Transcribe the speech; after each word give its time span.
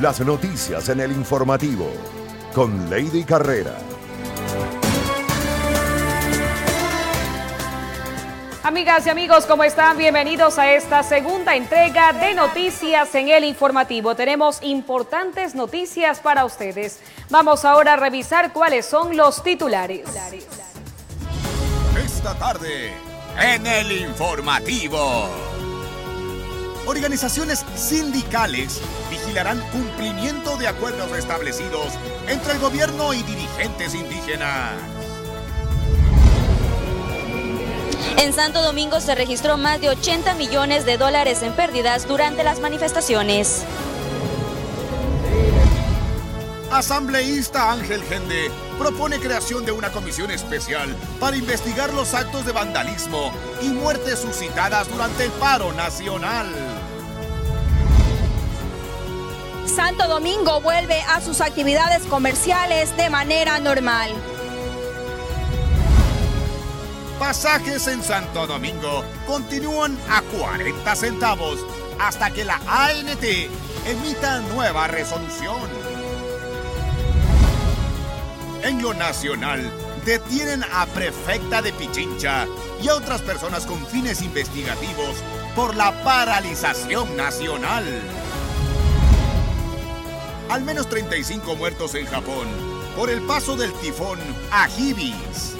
Las 0.00 0.18
noticias 0.20 0.88
en 0.88 1.00
el 1.00 1.12
informativo 1.12 1.92
con 2.54 2.88
Lady 2.88 3.22
Carrera. 3.22 3.76
Amigas 8.62 9.06
y 9.06 9.10
amigos, 9.10 9.44
¿cómo 9.44 9.62
están? 9.62 9.98
Bienvenidos 9.98 10.58
a 10.58 10.72
esta 10.72 11.02
segunda 11.02 11.54
entrega 11.54 12.14
de 12.14 12.32
noticias 12.32 13.14
en 13.14 13.28
el 13.28 13.44
informativo. 13.44 14.14
Tenemos 14.14 14.62
importantes 14.62 15.54
noticias 15.54 16.20
para 16.20 16.46
ustedes. 16.46 17.00
Vamos 17.28 17.66
ahora 17.66 17.92
a 17.92 17.96
revisar 17.96 18.54
cuáles 18.54 18.86
son 18.86 19.18
los 19.18 19.42
titulares. 19.42 20.08
Esta 22.02 22.34
tarde, 22.36 22.94
en 23.38 23.66
el 23.66 23.92
informativo. 23.92 25.28
Organizaciones 26.86 27.66
sindicales 27.76 28.80
vigilarán 29.30 29.60
cumplimiento 29.70 30.56
de 30.56 30.66
acuerdos 30.66 31.16
establecidos 31.16 31.92
entre 32.26 32.54
el 32.54 32.58
gobierno 32.58 33.14
y 33.14 33.22
dirigentes 33.22 33.94
indígenas. 33.94 34.72
En 38.18 38.32
Santo 38.32 38.60
Domingo 38.60 39.00
se 39.00 39.14
registró 39.14 39.56
más 39.56 39.80
de 39.80 39.90
80 39.90 40.34
millones 40.34 40.84
de 40.84 40.96
dólares 40.96 41.42
en 41.42 41.52
pérdidas 41.52 42.08
durante 42.08 42.42
las 42.42 42.58
manifestaciones. 42.58 43.62
Asambleísta 46.72 47.70
Ángel 47.70 48.02
Gende 48.02 48.50
propone 48.80 49.20
creación 49.20 49.64
de 49.64 49.70
una 49.70 49.92
comisión 49.92 50.32
especial 50.32 50.92
para 51.20 51.36
investigar 51.36 51.94
los 51.94 52.14
actos 52.14 52.44
de 52.46 52.50
vandalismo 52.50 53.32
y 53.62 53.68
muertes 53.68 54.18
suscitadas 54.18 54.90
durante 54.90 55.26
el 55.26 55.30
paro 55.32 55.72
nacional. 55.72 56.48
Santo 59.70 60.08
Domingo 60.08 60.60
vuelve 60.60 61.00
a 61.02 61.20
sus 61.20 61.40
actividades 61.40 62.02
comerciales 62.06 62.96
de 62.96 63.08
manera 63.08 63.60
normal. 63.60 64.10
Pasajes 67.20 67.86
en 67.86 68.02
Santo 68.02 68.48
Domingo 68.48 69.04
continúan 69.26 69.96
a 70.10 70.22
40 70.22 70.96
centavos 70.96 71.60
hasta 72.00 72.30
que 72.30 72.44
la 72.44 72.60
ANT 72.66 73.22
emita 73.86 74.40
nueva 74.52 74.88
resolución. 74.88 75.70
En 78.64 78.82
lo 78.82 78.92
nacional, 78.92 79.70
detienen 80.04 80.64
a 80.72 80.86
prefecta 80.86 81.62
de 81.62 81.72
Pichincha 81.72 82.46
y 82.82 82.88
a 82.88 82.96
otras 82.96 83.22
personas 83.22 83.66
con 83.66 83.86
fines 83.86 84.20
investigativos 84.22 85.14
por 85.54 85.76
la 85.76 85.92
paralización 86.02 87.16
nacional. 87.16 87.84
Al 90.50 90.64
menos 90.64 90.88
35 90.88 91.54
muertos 91.54 91.94
en 91.94 92.06
Japón 92.06 92.48
por 92.96 93.08
el 93.08 93.22
paso 93.22 93.56
del 93.56 93.72
tifón 93.74 94.18
Ajibis. 94.50 95.54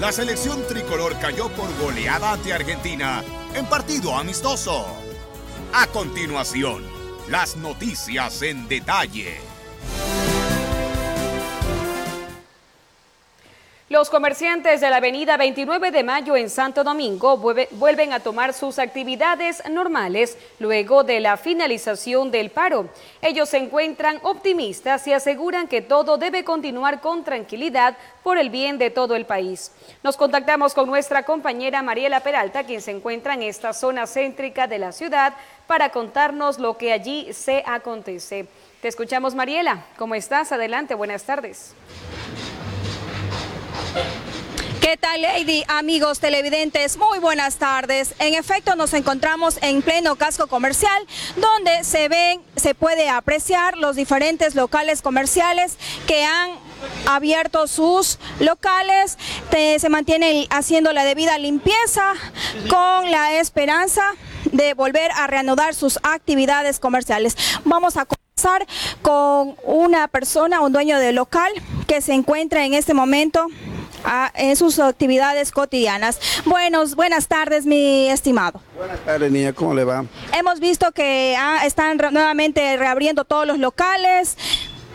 La 0.00 0.12
selección 0.12 0.64
tricolor 0.68 1.18
cayó 1.18 1.48
por 1.48 1.76
goleada 1.80 2.34
ante 2.34 2.52
Argentina 2.52 3.24
en 3.56 3.66
partido 3.66 4.16
amistoso. 4.16 4.86
A 5.72 5.88
continuación, 5.88 6.84
las 7.28 7.56
noticias 7.56 8.42
en 8.42 8.68
detalle. 8.68 9.47
Los 13.90 14.10
comerciantes 14.10 14.82
de 14.82 14.90
la 14.90 14.98
avenida 14.98 15.38
29 15.38 15.90
de 15.90 16.04
Mayo 16.04 16.36
en 16.36 16.50
Santo 16.50 16.84
Domingo 16.84 17.38
vuelven 17.38 18.12
a 18.12 18.20
tomar 18.20 18.52
sus 18.52 18.78
actividades 18.78 19.62
normales 19.70 20.36
luego 20.58 21.04
de 21.04 21.20
la 21.20 21.38
finalización 21.38 22.30
del 22.30 22.50
paro. 22.50 22.90
Ellos 23.22 23.48
se 23.48 23.56
encuentran 23.56 24.20
optimistas 24.24 25.06
y 25.06 25.14
aseguran 25.14 25.68
que 25.68 25.80
todo 25.80 26.18
debe 26.18 26.44
continuar 26.44 27.00
con 27.00 27.24
tranquilidad 27.24 27.96
por 28.22 28.36
el 28.36 28.50
bien 28.50 28.76
de 28.76 28.90
todo 28.90 29.16
el 29.16 29.24
país. 29.24 29.72
Nos 30.02 30.18
contactamos 30.18 30.74
con 30.74 30.86
nuestra 30.86 31.22
compañera 31.22 31.80
Mariela 31.80 32.20
Peralta, 32.20 32.64
quien 32.64 32.82
se 32.82 32.90
encuentra 32.90 33.32
en 33.32 33.42
esta 33.42 33.72
zona 33.72 34.06
céntrica 34.06 34.66
de 34.66 34.80
la 34.80 34.92
ciudad, 34.92 35.32
para 35.66 35.92
contarnos 35.92 36.58
lo 36.58 36.76
que 36.76 36.92
allí 36.92 37.32
se 37.32 37.62
acontece. 37.64 38.48
Te 38.82 38.88
escuchamos, 38.88 39.34
Mariela. 39.34 39.86
¿Cómo 39.96 40.14
estás? 40.14 40.52
Adelante, 40.52 40.94
buenas 40.94 41.24
tardes. 41.24 41.74
¿Qué 44.80 44.96
tal, 44.96 45.20
Lady? 45.20 45.64
Amigos 45.68 46.18
televidentes, 46.18 46.96
muy 46.96 47.18
buenas 47.18 47.56
tardes. 47.56 48.14
En 48.20 48.34
efecto, 48.34 48.74
nos 48.74 48.94
encontramos 48.94 49.58
en 49.60 49.82
pleno 49.82 50.16
casco 50.16 50.46
comercial, 50.46 51.06
donde 51.36 51.84
se 51.84 52.08
ven, 52.08 52.40
se 52.56 52.74
puede 52.74 53.10
apreciar 53.10 53.76
los 53.76 53.96
diferentes 53.96 54.54
locales 54.54 55.02
comerciales 55.02 55.76
que 56.06 56.24
han 56.24 56.52
abierto 57.06 57.66
sus 57.66 58.18
locales, 58.40 59.18
se 59.50 59.88
mantiene 59.90 60.46
haciendo 60.48 60.92
la 60.92 61.04
debida 61.04 61.36
limpieza 61.36 62.14
con 62.70 63.10
la 63.10 63.34
esperanza 63.34 64.14
de 64.52 64.72
volver 64.74 65.10
a 65.16 65.26
reanudar 65.26 65.74
sus 65.74 65.98
actividades 66.02 66.78
comerciales. 66.78 67.36
Vamos 67.64 67.96
a 67.96 68.06
comenzar 68.06 68.66
con 69.02 69.56
una 69.64 70.08
persona, 70.08 70.60
un 70.60 70.72
dueño 70.72 70.98
de 70.98 71.12
local 71.12 71.52
que 71.86 72.00
se 72.00 72.14
encuentra 72.14 72.64
en 72.64 72.74
este 72.74 72.94
momento 72.94 73.48
en 74.34 74.56
sus 74.56 74.78
actividades 74.78 75.50
cotidianas. 75.50 76.20
Buenos, 76.44 76.94
buenas 76.94 77.28
tardes, 77.28 77.66
mi 77.66 78.08
estimado. 78.08 78.60
Buenas 78.76 79.00
tardes, 79.00 79.30
niña, 79.30 79.52
¿cómo 79.52 79.74
le 79.74 79.84
va? 79.84 80.04
Hemos 80.38 80.60
visto 80.60 80.92
que 80.92 81.36
ah, 81.38 81.62
están 81.66 81.96
nuevamente 81.96 82.76
reabriendo 82.76 83.24
todos 83.24 83.46
los 83.46 83.58
locales. 83.58 84.36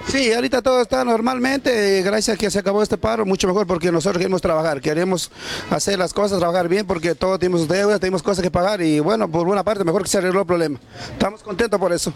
Sí, 0.08 0.32
ahorita 0.34 0.62
todo 0.62 0.82
está 0.82 1.04
normalmente, 1.06 2.02
gracias 2.02 2.36
a 2.36 2.38
que 2.38 2.52
se 2.52 2.60
acabó 2.60 2.84
este 2.84 2.98
paro, 2.98 3.26
mucho 3.26 3.48
mejor 3.48 3.66
porque 3.66 3.92
nosotros 3.92 4.20
queremos 4.20 4.42
trabajar, 4.42 4.82
queremos 4.82 5.32
hacer 5.70 5.98
las 5.98 6.14
cosas, 6.14 6.40
trabajar 6.40 6.68
bien 6.68 6.86
porque 6.86 7.16
todos 7.16 7.40
tenemos 7.40 7.68
deudas, 7.68 8.00
tenemos 8.00 8.22
cosas 8.22 8.44
que 8.44 8.52
pagar 8.52 8.82
y 8.82 9.00
bueno, 9.00 9.30
por 9.30 9.48
buena 9.48 9.64
parte 9.64 9.84
mejor 9.84 10.04
que 10.04 10.10
se 10.10 10.18
arregló 10.18 10.42
el 10.42 10.46
problema. 10.46 10.80
Estamos 11.12 11.42
contentos 11.42 11.80
por 11.80 11.94
eso. 11.94 12.14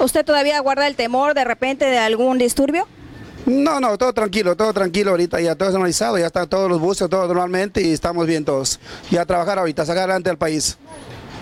¿Usted 0.00 0.24
todavía 0.24 0.58
guarda 0.60 0.86
el 0.86 0.96
temor 0.96 1.34
de 1.34 1.44
repente 1.44 1.84
de 1.84 1.98
algún 1.98 2.38
disturbio? 2.38 2.88
No, 3.46 3.80
no, 3.80 3.96
todo 3.96 4.12
tranquilo, 4.12 4.56
todo 4.56 4.72
tranquilo 4.72 5.12
ahorita, 5.12 5.40
ya 5.40 5.54
todo 5.54 5.68
es 5.68 5.72
normalizado, 5.72 6.18
ya 6.18 6.26
están 6.26 6.48
todos 6.48 6.68
los 6.68 6.80
buses, 6.80 7.08
todo 7.08 7.26
normalmente 7.26 7.80
y 7.80 7.92
estamos 7.92 8.26
bien 8.26 8.44
todos. 8.44 8.78
Ya 9.10 9.22
a 9.22 9.26
trabajar 9.26 9.58
ahorita, 9.58 9.86
sacar 9.86 10.04
adelante 10.04 10.30
al 10.30 10.38
país. 10.38 10.76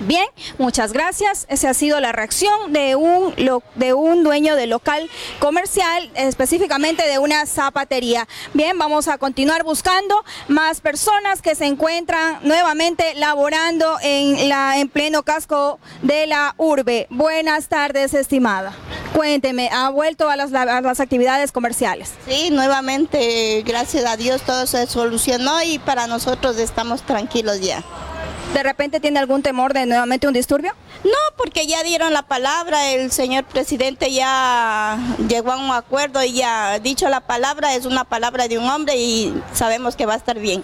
Bien, 0.00 0.26
muchas 0.58 0.92
gracias. 0.92 1.46
Esa 1.48 1.70
ha 1.70 1.74
sido 1.74 2.00
la 2.00 2.12
reacción 2.12 2.72
de 2.72 2.96
un, 2.96 3.34
de 3.76 3.94
un 3.94 4.24
dueño 4.24 4.54
de 4.54 4.66
local 4.66 5.08
comercial, 5.38 6.10
específicamente 6.14 7.08
de 7.08 7.18
una 7.18 7.46
zapatería. 7.46 8.28
Bien, 8.52 8.78
vamos 8.78 9.08
a 9.08 9.16
continuar 9.16 9.64
buscando 9.64 10.22
más 10.48 10.82
personas 10.82 11.40
que 11.40 11.54
se 11.54 11.64
encuentran 11.64 12.40
nuevamente 12.42 13.14
laborando 13.14 13.96
en, 14.02 14.50
la, 14.50 14.78
en 14.78 14.88
pleno 14.90 15.22
casco 15.22 15.78
de 16.02 16.26
la 16.26 16.54
urbe. 16.58 17.06
Buenas 17.08 17.68
tardes, 17.68 18.12
estimada. 18.12 18.74
Cuénteme, 19.16 19.70
¿ha 19.72 19.88
vuelto 19.88 20.28
a 20.28 20.36
las, 20.36 20.52
a 20.52 20.82
las 20.82 21.00
actividades 21.00 21.50
comerciales? 21.50 22.12
Sí, 22.28 22.50
nuevamente, 22.50 23.62
gracias 23.64 24.04
a 24.04 24.14
Dios, 24.18 24.42
todo 24.42 24.66
se 24.66 24.86
solucionó 24.86 25.62
y 25.62 25.78
para 25.78 26.06
nosotros 26.06 26.58
estamos 26.58 27.00
tranquilos 27.00 27.62
ya. 27.62 27.82
¿De 28.52 28.62
repente 28.62 29.00
tiene 29.00 29.18
algún 29.18 29.42
temor 29.42 29.72
de 29.72 29.86
nuevamente 29.86 30.28
un 30.28 30.34
disturbio? 30.34 30.74
No, 31.02 31.16
porque 31.38 31.66
ya 31.66 31.82
dieron 31.82 32.12
la 32.12 32.24
palabra, 32.24 32.90
el 32.90 33.10
señor 33.10 33.44
presidente 33.44 34.12
ya 34.12 34.98
llegó 35.28 35.52
a 35.52 35.56
un 35.56 35.70
acuerdo 35.70 36.22
y 36.22 36.34
ya 36.34 36.72
ha 36.72 36.78
dicho 36.78 37.08
la 37.08 37.20
palabra, 37.20 37.74
es 37.74 37.86
una 37.86 38.04
palabra 38.04 38.48
de 38.48 38.58
un 38.58 38.68
hombre 38.68 38.96
y 38.96 39.42
sabemos 39.54 39.96
que 39.96 40.04
va 40.04 40.12
a 40.12 40.18
estar 40.18 40.38
bien. 40.38 40.62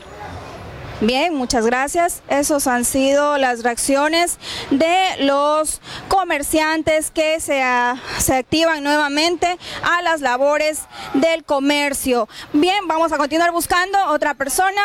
Bien, 1.02 1.34
muchas 1.34 1.66
gracias. 1.66 2.22
Esas 2.28 2.68
han 2.68 2.84
sido 2.84 3.36
las 3.36 3.64
reacciones 3.64 4.38
de 4.70 4.96
los 5.18 5.80
comerciantes 6.06 7.10
que 7.10 7.40
se, 7.40 7.60
activan 7.60 8.84
nuevamente 8.84 9.58
a 9.82 10.00
las 10.02 10.20
labores 10.20 10.82
del 11.14 11.42
comercio. 11.42 12.28
Bien, 12.52 12.86
vamos 12.86 13.10
a 13.10 13.18
continuar 13.18 13.50
buscando 13.50 13.98
otra 14.10 14.34
persona. 14.34 14.80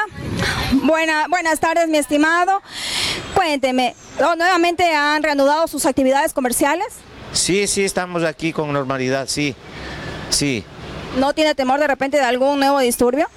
Buena, 0.82 1.28
buenas 1.30 1.60
tardes, 1.60 1.88
mi 1.88 2.00
estimado. 2.00 2.64
Cuénteme, 3.36 3.96
¿nuevamente 4.20 4.92
han 4.96 5.22
reanudado 5.22 5.68
sus 5.68 5.86
actividades 5.86 6.34
comerciales? 6.34 6.88
Sí, 7.32 7.68
sí, 7.68 7.84
estamos 7.84 8.24
aquí 8.24 8.54
con 8.54 8.74
normalidad, 8.74 9.28
sí, 9.28 9.56
sí. 10.32 10.66
¿No 11.18 11.34
tiene 11.34 11.56
temor 11.56 11.80
de 11.80 11.88
repente 11.88 12.18
de 12.18 12.24
algún 12.24 12.60
nuevo 12.60 12.80
disturbio? 12.80 13.28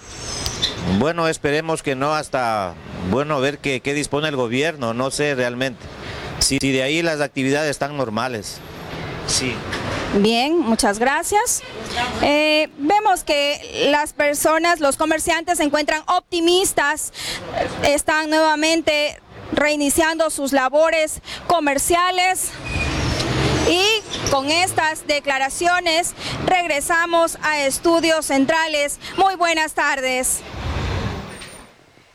Bueno, 0.98 1.28
esperemos 1.28 1.82
que 1.82 1.94
no 1.94 2.14
hasta, 2.14 2.74
bueno, 3.10 3.40
ver 3.40 3.58
qué, 3.58 3.80
dispone 3.94 4.28
el 4.28 4.36
gobierno, 4.36 4.92
no 4.92 5.10
sé 5.10 5.34
realmente. 5.34 5.80
Si, 6.40 6.58
de 6.58 6.82
ahí 6.82 7.02
las 7.02 7.20
actividades 7.20 7.70
están 7.70 7.96
normales, 7.96 8.58
sí. 9.26 9.54
Bien, 10.16 10.58
muchas 10.58 10.98
gracias. 10.98 11.62
Eh, 12.22 12.68
vemos 12.78 13.24
que 13.24 13.88
las 13.90 14.12
personas, 14.12 14.80
los 14.80 14.96
comerciantes 14.96 15.58
se 15.58 15.64
encuentran 15.64 16.02
optimistas, 16.06 17.12
están 17.82 18.28
nuevamente 18.28 19.20
reiniciando 19.52 20.30
sus 20.30 20.52
labores 20.52 21.20
comerciales 21.46 22.50
Con 24.28 24.50
estas 24.50 25.06
declaraciones 25.06 26.14
regresamos 26.46 27.38
a 27.42 27.60
Estudios 27.60 28.26
Centrales. 28.26 29.00
Muy 29.16 29.34
buenas 29.34 29.74
tardes. 29.74 30.42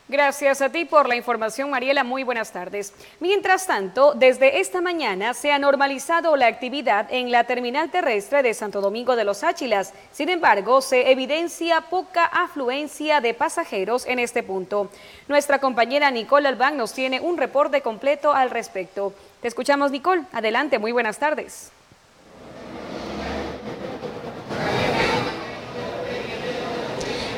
Gracias 0.08 0.62
a 0.62 0.70
ti 0.70 0.86
por 0.86 1.10
la 1.10 1.16
información, 1.16 1.72
Mariela. 1.72 2.04
Muy 2.04 2.24
buenas 2.24 2.52
tardes. 2.52 2.94
Mientras 3.20 3.66
tanto, 3.66 4.14
desde 4.14 4.60
esta 4.60 4.80
mañana 4.80 5.34
se 5.34 5.52
ha 5.52 5.58
normalizado 5.58 6.36
la 6.38 6.46
actividad 6.46 7.08
en 7.12 7.32
la 7.32 7.46
terminal 7.46 7.90
terrestre 7.90 8.44
de 8.44 8.54
Santo 8.54 8.82
Domingo 8.82 9.16
de 9.16 9.24
los 9.24 9.44
Áchilas. 9.44 9.94
Sin 10.12 10.30
embargo, 10.30 10.82
se 10.82 11.12
evidencia 11.12 11.82
poca 11.82 12.24
afluencia 12.24 13.20
de 13.20 13.34
pasajeros 13.34 14.06
en 14.06 14.20
este 14.20 14.44
punto. 14.44 14.92
Nuestra 15.28 15.60
compañera 15.60 16.12
Nicole 16.12 16.48
Albán 16.48 16.78
nos 16.78 16.94
tiene 16.94 17.20
un 17.20 17.38
reporte 17.38 17.82
completo 17.82 18.32
al 18.32 18.52
respecto. 18.52 19.12
Te 19.42 19.48
escuchamos, 19.48 19.90
Nicole. 19.90 20.22
Adelante, 20.32 20.78
muy 20.78 20.92
buenas 20.92 21.18
tardes. 21.18 21.72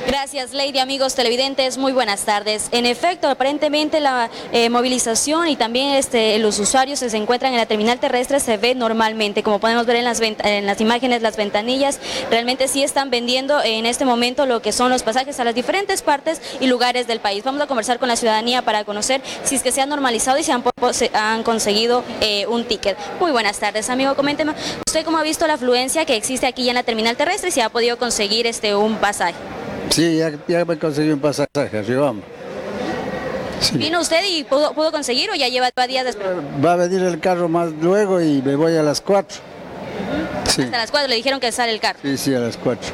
Gracias, 0.08 0.54
Lady, 0.54 0.80
amigos 0.80 1.16
televidentes, 1.16 1.78
muy 1.78 1.92
buenas 1.92 2.22
tardes. 2.24 2.70
En 2.72 2.86
efecto, 2.86 3.28
aparentemente 3.28 4.00
la 4.00 4.30
eh, 4.54 4.70
movilización 4.70 5.50
y 5.50 5.58
también 5.58 5.96
este, 5.96 6.40
los 6.40 6.60
usuarios 6.60 7.02
que 7.02 7.10
se 7.10 7.18
encuentran 7.18 7.52
en 7.52 7.58
la 7.58 7.66
terminal 7.66 8.00
terrestre 8.00 8.40
se 8.40 8.56
ve 8.56 8.74
normalmente. 8.74 9.44
Como 9.44 9.60
podemos 9.60 9.86
ver 9.86 9.98
en 9.98 10.06
las, 10.06 10.22
en 10.22 10.66
las 10.66 10.80
imágenes, 10.80 11.22
las 11.22 11.36
ventanillas 11.36 12.00
realmente 12.32 12.70
sí 12.70 12.84
están 12.84 13.10
vendiendo 13.10 13.62
en 13.62 13.86
este 13.86 14.06
momento 14.06 14.46
lo 14.46 14.62
que 14.62 14.72
son 14.72 14.92
los 14.92 15.04
pasajes 15.04 15.42
a 15.42 15.44
las 15.44 15.54
diferentes 15.54 16.02
partes 16.02 16.42
y 16.62 16.68
lugares 16.68 17.06
del 17.06 17.20
país. 17.20 17.44
Vamos 17.44 17.60
a 17.60 17.68
conversar 17.68 18.00
con 18.00 18.08
la 18.08 18.16
ciudadanía 18.16 18.62
para 18.62 18.86
conocer 18.86 19.22
si 19.44 19.56
es 19.56 19.62
que 19.62 19.74
se 19.74 19.82
ha 19.82 19.86
normalizado 19.86 20.38
y 20.38 20.44
si 20.44 20.54
han, 20.54 20.64
han 21.16 21.44
conseguido 21.44 22.06
eh, 22.22 22.48
un 22.48 22.64
ticket. 22.64 22.98
Muy 23.20 23.32
buenas 23.32 23.60
tardes, 23.60 23.90
amigo. 23.90 24.16
Coménteme, 24.16 24.54
¿usted 24.88 25.04
cómo 25.04 25.18
ha 25.18 25.24
visto 25.24 25.46
la 25.48 25.56
afluencia 25.56 26.06
que 26.06 26.16
existe 26.16 26.48
aquí 26.48 26.70
en 26.70 26.76
la 26.76 26.84
terminal 26.84 27.18
terrestre 27.18 27.50
y 27.50 27.52
si 27.52 27.60
ha 27.60 27.68
podido 27.68 27.98
conseguir 27.98 28.48
este, 28.48 28.74
un 28.74 28.96
pasaje? 28.96 29.36
Sí, 29.90 30.18
ya, 30.18 30.32
ya 30.48 30.66
me 30.66 30.78
conseguí 30.78 31.12
un 31.12 31.20
pasaje, 31.20 31.96
vamos. 31.96 32.24
¿Vino 33.74 34.00
usted 34.00 34.24
y 34.30 34.44
pudo, 34.44 34.74
pudo, 34.74 34.92
conseguir 34.92 35.30
o 35.32 35.36
ya 35.36 35.48
lleva 35.48 35.72
días 35.88 36.06
después? 36.06 36.28
Va 36.64 36.74
a 36.74 36.76
venir 36.76 37.02
el 37.02 37.20
carro 37.20 37.50
más 37.50 37.72
luego 37.82 38.22
y 38.22 38.42
me 38.42 38.56
voy 38.56 38.76
a 38.76 38.84
las 38.84 39.02
4. 39.02 39.38
Hasta 40.46 40.66
las 40.66 40.92
4 40.92 41.08
le 41.08 41.16
dijeron 41.16 41.40
que 41.40 41.52
sale 41.52 41.72
el 41.72 41.80
carro. 41.80 42.00
Sí, 42.02 42.18
sí, 42.18 42.34
a 42.34 42.40
las 42.40 42.58
4. 42.58 42.88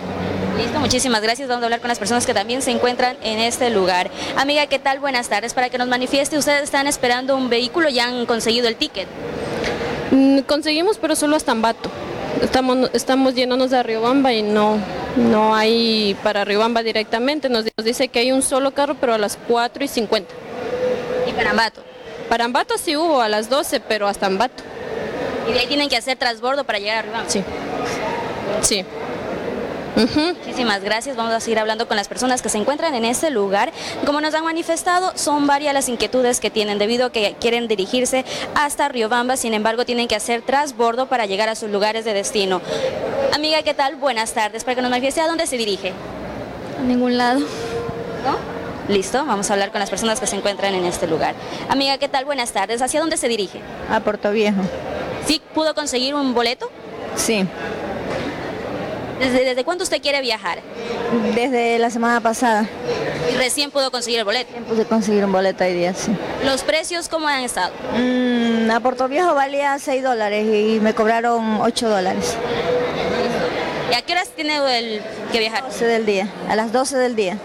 Listo, 0.57 0.79
muchísimas 0.79 1.21
gracias. 1.21 1.47
Vamos 1.47 1.63
a 1.63 1.65
hablar 1.65 1.81
con 1.81 1.89
las 1.89 1.99
personas 1.99 2.25
que 2.25 2.33
también 2.33 2.61
se 2.61 2.71
encuentran 2.71 3.17
en 3.23 3.39
este 3.39 3.69
lugar. 3.69 4.09
Amiga, 4.37 4.67
¿qué 4.67 4.79
tal? 4.79 4.99
Buenas 4.99 5.27
tardes. 5.27 5.53
Para 5.53 5.69
que 5.69 5.77
nos 5.77 5.87
manifieste, 5.87 6.37
¿ustedes 6.37 6.63
están 6.63 6.87
esperando 6.87 7.35
un 7.35 7.49
vehículo? 7.49 7.89
¿Ya 7.89 8.07
han 8.07 8.25
conseguido 8.25 8.67
el 8.67 8.75
ticket? 8.75 9.07
Mm, 10.11 10.39
conseguimos, 10.41 10.97
pero 10.97 11.15
solo 11.15 11.35
hasta 11.35 11.51
Ambato. 11.51 11.89
Estamos, 12.41 12.89
estamos 12.93 13.35
yéndonos 13.35 13.69
de 13.71 13.81
Riobamba 13.83 14.33
y 14.33 14.41
no, 14.41 14.77
no 15.15 15.55
hay 15.55 16.15
para 16.23 16.45
Riobamba 16.45 16.83
directamente. 16.83 17.49
Nos, 17.49 17.65
dice 17.83 18.07
que 18.07 18.19
hay 18.19 18.31
un 18.31 18.41
solo 18.41 18.73
carro, 18.73 18.95
pero 18.99 19.13
a 19.13 19.17
las 19.17 19.37
4 19.47 19.83
y 19.83 19.87
50. 19.87 20.33
¿Y 21.27 21.31
para 21.33 21.51
Ambato? 21.51 21.81
Para 22.29 22.45
Ambato 22.45 22.77
sí 22.77 22.95
hubo 22.95 23.21
a 23.21 23.29
las 23.29 23.49
12, 23.49 23.79
pero 23.81 24.07
hasta 24.07 24.25
Ambato. 24.25 24.63
¿Y 25.47 25.53
de 25.53 25.59
ahí 25.59 25.67
tienen 25.67 25.89
que 25.89 25.97
hacer 25.97 26.17
transbordo 26.17 26.63
para 26.63 26.79
llegar 26.79 26.97
a 26.97 27.01
Riobamba? 27.03 27.29
Sí. 27.29 27.43
Sí. 28.61 28.85
Muchísimas 29.95 30.83
gracias. 30.83 31.15
Vamos 31.15 31.33
a 31.33 31.39
seguir 31.39 31.59
hablando 31.59 31.87
con 31.87 31.97
las 31.97 32.07
personas 32.07 32.41
que 32.41 32.49
se 32.49 32.57
encuentran 32.57 32.95
en 32.95 33.05
este 33.05 33.29
lugar. 33.29 33.71
Como 34.05 34.21
nos 34.21 34.33
han 34.33 34.43
manifestado, 34.43 35.11
son 35.15 35.47
varias 35.47 35.73
las 35.73 35.89
inquietudes 35.89 36.39
que 36.39 36.49
tienen 36.49 36.79
debido 36.79 37.07
a 37.07 37.11
que 37.11 37.35
quieren 37.39 37.67
dirigirse 37.67 38.25
hasta 38.55 38.89
Riobamba, 38.89 39.37
sin 39.37 39.53
embargo 39.53 39.85
tienen 39.85 40.07
que 40.07 40.15
hacer 40.15 40.41
transbordo 40.41 41.07
para 41.07 41.25
llegar 41.25 41.49
a 41.49 41.55
sus 41.55 41.69
lugares 41.69 42.05
de 42.05 42.13
destino. 42.13 42.61
Amiga, 43.33 43.61
¿qué 43.63 43.73
tal? 43.73 43.95
Buenas 43.95 44.33
tardes. 44.33 44.63
Para 44.63 44.75
que 44.75 44.81
nos 44.81 44.91
manifieste 44.91 45.21
a 45.21 45.27
dónde 45.27 45.47
se 45.47 45.57
dirige. 45.57 45.93
A 46.79 46.83
ningún 46.83 47.17
lado. 47.17 47.41
Listo, 48.89 49.25
vamos 49.25 49.49
a 49.49 49.53
hablar 49.53 49.71
con 49.71 49.79
las 49.79 49.89
personas 49.89 50.19
que 50.19 50.27
se 50.27 50.35
encuentran 50.35 50.73
en 50.73 50.83
este 50.85 51.07
lugar. 51.07 51.35
Amiga, 51.69 51.97
¿qué 51.97 52.09
tal? 52.09 52.25
Buenas 52.25 52.51
tardes. 52.51 52.81
¿Hacia 52.81 52.99
dónde 52.99 53.15
se 53.15 53.29
dirige? 53.29 53.61
A 53.89 54.01
Puerto 54.01 54.31
Viejo. 54.31 54.61
¿Sí 55.25 55.41
pudo 55.53 55.73
conseguir 55.73 56.15
un 56.15 56.33
boleto? 56.33 56.69
Sí. 57.15 57.47
¿Desde, 59.19 59.45
¿Desde 59.45 59.63
cuándo 59.63 59.83
usted 59.83 60.01
quiere 60.01 60.21
viajar? 60.21 60.59
Desde 61.35 61.79
la 61.79 61.89
semana 61.89 62.21
pasada. 62.21 62.67
¿Y 63.31 63.35
recién 63.35 63.71
pudo 63.71 63.91
conseguir 63.91 64.19
el 64.19 64.25
boleto? 64.25 64.47
Recién 64.47 64.65
pude 64.65 64.85
conseguir 64.85 65.25
un 65.25 65.31
boleto 65.31 65.63
hoy 65.63 65.73
día, 65.73 65.93
sí. 65.93 66.15
¿Los 66.43 66.63
precios 66.63 67.09
cómo 67.09 67.27
han 67.27 67.43
estado? 67.43 67.71
Mm, 67.97 68.69
a 68.69 68.79
Puerto 68.79 69.07
Viejo 69.07 69.33
valía 69.33 69.77
6 69.79 70.03
dólares 70.03 70.45
y 70.45 70.79
me 70.79 70.93
cobraron 70.93 71.61
8 71.61 71.89
dólares. 71.89 72.35
¿Y 73.91 73.95
a 73.95 74.01
qué 74.01 74.13
horas 74.13 74.29
tiene 74.35 74.57
el 74.77 75.01
que 75.31 75.39
viajar? 75.39 75.63
12 75.63 75.85
del 75.85 76.05
día, 76.05 76.27
a 76.49 76.55
las 76.55 76.71
12 76.71 76.97
del 76.97 77.15
día. 77.15 77.37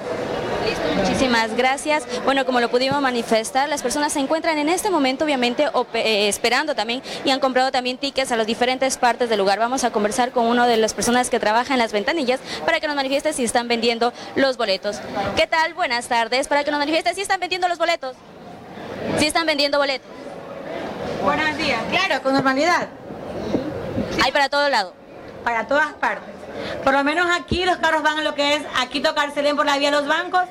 Listo, 0.69 0.87
muchísimas 0.95 1.57
gracias. 1.57 2.05
Bueno, 2.25 2.45
como 2.45 2.61
lo 2.61 2.69
pudimos 2.69 3.01
manifestar, 3.01 3.69
las 3.69 3.83
personas 3.83 4.13
se 4.13 4.21
encuentran 4.21 4.59
en 4.59 4.69
este 4.69 4.91
momento 4.91 5.25
obviamente 5.25 5.67
eh, 5.95 6.29
esperando 6.29 6.75
también 6.75 7.03
y 7.25 7.31
han 7.31 7.41
comprado 7.41 7.71
también 7.73 7.97
tickets 7.97 8.33
a 8.33 8.37
las 8.37 8.47
diferentes 8.47 8.99
partes 8.99 9.31
del 9.31 9.39
lugar. 9.39 9.59
Vamos 9.59 9.85
a 9.85 9.91
conversar 9.91 10.31
con 10.31 10.45
una 10.45 10.67
de 10.67 10.77
las 10.77 10.93
personas 10.93 11.31
que 11.31 11.41
trabaja 11.41 11.73
en 11.73 11.79
las 11.79 11.93
ventanillas 11.93 12.41
para 12.67 12.81
que 12.81 12.87
nos 12.87 12.97
manifieste 12.97 13.33
si 13.33 13.45
están 13.45 13.67
vendiendo 13.67 14.13
los 14.37 14.59
boletos. 14.59 15.01
¿Qué 15.37 15.47
tal? 15.47 15.73
Buenas 15.73 16.07
tardes. 16.09 16.49
Para 16.49 16.65
que 16.65 16.71
nos 16.71 16.81
manifieste 16.81 17.15
si 17.15 17.23
están 17.23 17.41
vendiendo 17.41 17.67
los 17.69 17.79
boletos. 17.79 18.15
Si 19.19 19.27
están 19.27 19.47
vendiendo 19.47 19.79
boletos. 19.79 20.11
Buenos 21.23 21.57
días. 21.57 21.81
Claro, 21.91 22.23
con 22.23 22.35
normalidad. 22.35 22.89
Hay 24.23 24.33
para 24.33 24.51
todo 24.51 24.69
lado. 24.69 24.93
Para 25.45 25.67
todas 25.67 25.95
partes. 25.95 26.38
Por 26.85 26.93
lo 26.93 27.05
menos 27.05 27.27
aquí 27.31 27.65
los 27.65 27.77
carros 27.77 28.03
van 28.03 28.19
a 28.19 28.23
lo 28.23 28.35
que 28.35 28.57
es 28.57 28.63
aquí 28.81 29.01
tocar 29.01 29.33
Selén 29.33 29.57
por 29.57 29.67
la 29.67 29.79
vía 29.79 29.91
de 29.91 29.97
los 29.97 30.07
bancos. 30.07 30.43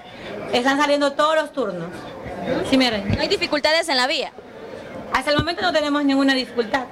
Están 0.53 0.77
saliendo 0.77 1.13
todos 1.13 1.35
los 1.35 1.51
turnos. 1.51 1.89
Sí, 2.69 2.77
miren. 2.77 3.15
¿No 3.15 3.21
hay 3.21 3.27
dificultades 3.27 3.89
en 3.89 3.97
la 3.97 4.07
vía? 4.07 4.31
Hasta 5.13 5.31
el 5.31 5.37
momento 5.37 5.61
no 5.61 5.73
tenemos 5.73 6.03
ninguna 6.03 6.33
dificultad. 6.33 6.85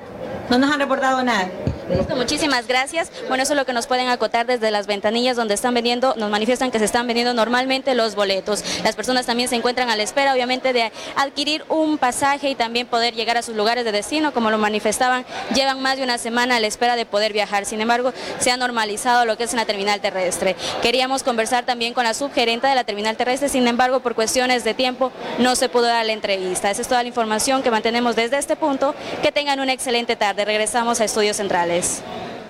No 0.49 0.57
nos 0.57 0.71
han 0.71 0.79
reportado 0.79 1.23
nada. 1.23 1.49
Listo, 1.89 2.15
muchísimas 2.15 2.67
gracias. 2.67 3.11
Bueno, 3.27 3.43
eso 3.43 3.53
es 3.53 3.57
lo 3.57 3.65
que 3.65 3.73
nos 3.73 3.85
pueden 3.85 4.07
acotar 4.07 4.47
desde 4.47 4.71
las 4.71 4.87
ventanillas 4.87 5.35
donde 5.37 5.53
están 5.53 5.75
vendiendo, 5.75 6.15
nos 6.17 6.31
manifiestan 6.31 6.71
que 6.71 6.79
se 6.79 6.85
están 6.85 7.05
vendiendo 7.05 7.35
normalmente 7.35 7.93
los 7.93 8.15
boletos. 8.15 8.63
Las 8.83 8.95
personas 8.95 9.27
también 9.27 9.49
se 9.49 9.55
encuentran 9.55 9.91
a 9.91 9.95
la 9.95 10.01
espera, 10.01 10.33
obviamente, 10.33 10.73
de 10.73 10.91
adquirir 11.15 11.63
un 11.69 11.99
pasaje 11.99 12.49
y 12.49 12.55
también 12.55 12.87
poder 12.87 13.13
llegar 13.13 13.37
a 13.37 13.43
sus 13.43 13.55
lugares 13.55 13.85
de 13.85 13.91
destino, 13.91 14.33
como 14.33 14.49
lo 14.49 14.57
manifestaban, 14.57 15.25
llevan 15.53 15.79
más 15.79 15.97
de 15.97 16.03
una 16.03 16.17
semana 16.17 16.55
a 16.55 16.59
la 16.59 16.65
espera 16.65 16.95
de 16.95 17.05
poder 17.05 17.33
viajar. 17.33 17.65
Sin 17.65 17.81
embargo, 17.81 18.13
se 18.39 18.49
ha 18.49 18.57
normalizado 18.57 19.25
lo 19.25 19.37
que 19.37 19.43
es 19.43 19.53
una 19.53 19.65
terminal 19.65 20.01
terrestre. 20.01 20.55
Queríamos 20.81 21.21
conversar 21.21 21.65
también 21.65 21.93
con 21.93 22.03
la 22.03 22.15
subgerente 22.15 22.65
de 22.65 22.73
la 22.73 22.83
terminal 22.83 23.15
terrestre, 23.15 23.47
sin 23.47 23.67
embargo, 23.67 23.99
por 23.99 24.15
cuestiones 24.15 24.63
de 24.63 24.73
tiempo 24.73 25.11
no 25.37 25.55
se 25.55 25.69
pudo 25.69 25.83
dar 25.83 26.05
la 26.05 26.13
entrevista. 26.13 26.71
Esa 26.71 26.81
es 26.81 26.87
toda 26.87 27.03
la 27.03 27.09
información 27.09 27.61
que 27.61 27.69
mantenemos 27.69 28.15
desde 28.15 28.39
este 28.39 28.55
punto. 28.55 28.95
Que 29.21 29.31
tengan 29.31 29.59
una 29.59 29.73
excelente 29.73 30.15
tarde. 30.15 30.45
Regresamos 30.45 30.99
a 30.99 31.05
Estudios 31.05 31.37
Centrales. 31.37 31.74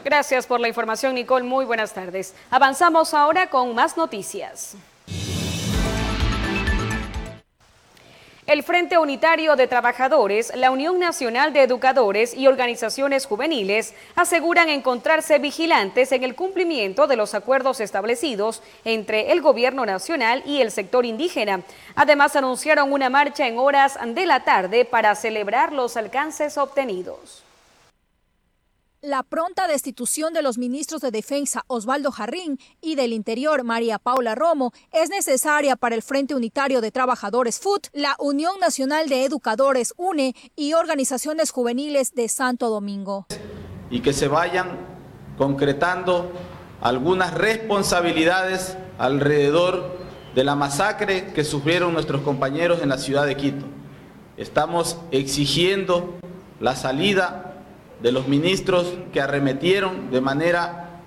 Gracias 0.04 0.46
por 0.46 0.60
la 0.60 0.68
información, 0.68 1.16
Nicole. 1.16 1.44
Muy 1.44 1.66
buenas 1.66 1.94
tardes. 1.94 2.36
Avanzamos 2.52 3.14
ahora 3.14 3.50
con 3.50 3.74
más 3.74 3.98
noticias. 3.98 4.76
El 8.46 8.62
Frente 8.62 9.00
Unitario 9.00 9.56
de 9.56 9.66
Trabajadores, 9.66 10.56
la 10.56 10.70
Unión 10.70 11.00
Nacional 11.00 11.52
de 11.52 11.64
Educadores 11.64 12.36
y 12.36 12.46
organizaciones 12.46 13.26
juveniles 13.26 13.96
aseguran 14.16 14.70
encontrarse 14.70 15.40
vigilantes 15.40 16.12
en 16.12 16.24
el 16.24 16.36
cumplimiento 16.36 17.08
de 17.08 17.16
los 17.16 17.34
acuerdos 17.34 17.80
establecidos 17.80 18.62
entre 18.84 19.32
el 19.32 19.42
Gobierno 19.42 19.88
Nacional 19.88 20.44
y 20.46 20.62
el 20.62 20.70
sector 20.70 21.08
indígena. 21.08 21.64
Además, 21.96 22.36
anunciaron 22.36 22.94
una 22.94 23.10
marcha 23.10 23.48
en 23.48 23.58
horas 23.58 23.98
de 24.06 24.28
la 24.28 24.44
tarde 24.44 24.86
para 24.86 25.16
celebrar 25.16 25.74
los 25.74 25.98
alcances 25.98 26.60
obtenidos. 26.60 27.45
La 29.06 29.22
pronta 29.22 29.68
destitución 29.68 30.34
de 30.34 30.42
los 30.42 30.58
ministros 30.58 31.00
de 31.00 31.12
Defensa 31.12 31.64
Osvaldo 31.68 32.12
Jarrín 32.12 32.58
y 32.82 32.96
del 32.96 33.14
Interior 33.14 33.64
María 33.64 34.00
Paula 34.00 34.34
Romo 34.34 34.74
es 34.92 35.12
necesaria 35.12 35.76
para 35.76 35.94
el 35.94 36.02
Frente 36.02 36.34
Unitario 36.34 36.82
de 36.82 36.90
Trabajadores 36.90 37.60
FUT, 37.60 37.86
la 37.94 38.16
Unión 38.18 38.60
Nacional 38.60 39.08
de 39.08 39.24
Educadores 39.24 39.94
UNE 39.98 40.34
y 40.56 40.74
organizaciones 40.74 41.52
juveniles 41.52 42.16
de 42.16 42.28
Santo 42.30 42.70
Domingo. 42.70 43.28
Y 43.92 44.00
que 44.00 44.12
se 44.12 44.28
vayan 44.28 44.72
concretando 45.38 46.32
algunas 46.82 47.36
responsabilidades 47.36 48.76
alrededor 48.98 50.00
de 50.34 50.44
la 50.44 50.56
masacre 50.56 51.32
que 51.32 51.44
sufrieron 51.44 51.94
nuestros 51.94 52.22
compañeros 52.22 52.82
en 52.82 52.90
la 52.90 52.98
ciudad 52.98 53.28
de 53.28 53.38
Quito. 53.38 53.68
Estamos 54.36 54.98
exigiendo 55.12 56.16
la 56.60 56.76
salida 56.76 57.55
de 58.02 58.12
los 58.12 58.28
ministros 58.28 58.94
que 59.14 59.22
arremetieron 59.22 60.12
de 60.12 60.22
manera 60.22 61.02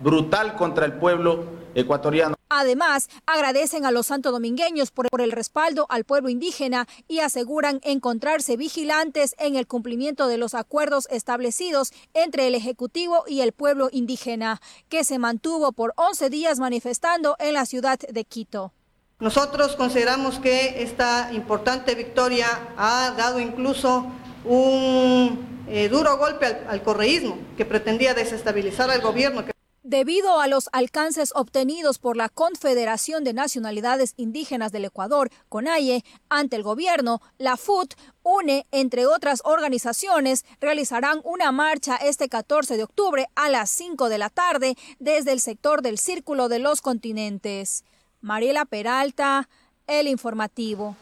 brutal 0.00 0.56
contra 0.56 0.86
el 0.86 0.94
pueblo 0.94 1.44
ecuatoriano. 1.74 2.34
Además, 2.48 3.08
agradecen 3.26 3.86
a 3.86 3.92
los 3.92 4.08
santodomingueños 4.08 4.90
por, 4.90 5.08
por 5.08 5.20
el 5.20 5.30
respaldo 5.30 5.86
al 5.88 6.04
pueblo 6.04 6.28
indígena 6.28 6.88
y 7.06 7.20
aseguran 7.20 7.80
encontrarse 7.84 8.56
vigilantes 8.56 9.36
en 9.38 9.54
el 9.54 9.68
cumplimiento 9.68 10.26
de 10.26 10.36
los 10.36 10.54
acuerdos 10.54 11.06
establecidos 11.10 11.92
entre 12.12 12.48
el 12.48 12.56
Ejecutivo 12.56 13.22
y 13.28 13.42
el 13.42 13.52
pueblo 13.52 13.88
indígena, 13.92 14.60
que 14.88 15.04
se 15.04 15.20
mantuvo 15.20 15.70
por 15.70 15.92
11 15.96 16.28
días 16.28 16.58
manifestando 16.58 17.36
en 17.38 17.54
la 17.54 17.66
ciudad 17.66 18.00
de 18.00 18.24
Quito. 18.24 18.72
Nosotros 19.20 19.76
consideramos 19.76 20.38
que 20.40 20.82
esta 20.82 21.30
importante 21.32 21.94
victoria 21.94 22.74
ha 22.76 23.14
dado 23.16 23.38
incluso 23.38 24.06
un 24.44 25.64
eh, 25.68 25.88
duro 25.88 26.16
golpe 26.16 26.46
al, 26.46 26.66
al 26.68 26.82
correísmo 26.82 27.38
que 27.56 27.64
pretendía 27.64 28.14
desestabilizar 28.14 28.90
al 28.90 29.00
gobierno. 29.00 29.44
Debido 29.82 30.38
a 30.40 30.46
los 30.46 30.68
alcances 30.72 31.32
obtenidos 31.34 31.98
por 31.98 32.16
la 32.16 32.28
Confederación 32.28 33.24
de 33.24 33.32
Nacionalidades 33.32 34.12
Indígenas 34.18 34.72
del 34.72 34.84
Ecuador, 34.84 35.30
CONAIE, 35.48 36.04
ante 36.28 36.56
el 36.56 36.62
gobierno, 36.62 37.22
la 37.38 37.56
FUT, 37.56 37.94
UNE, 38.22 38.66
entre 38.72 39.06
otras 39.06 39.40
organizaciones, 39.42 40.44
realizarán 40.60 41.20
una 41.24 41.50
marcha 41.50 41.96
este 41.96 42.28
14 42.28 42.76
de 42.76 42.84
octubre 42.84 43.26
a 43.34 43.48
las 43.48 43.70
5 43.70 44.10
de 44.10 44.18
la 44.18 44.28
tarde 44.28 44.76
desde 44.98 45.32
el 45.32 45.40
sector 45.40 45.80
del 45.80 45.98
Círculo 45.98 46.48
de 46.48 46.58
los 46.58 46.82
Continentes. 46.82 47.82
Mariela 48.20 48.66
Peralta, 48.66 49.48
El 49.86 50.08
Informativo. 50.08 50.94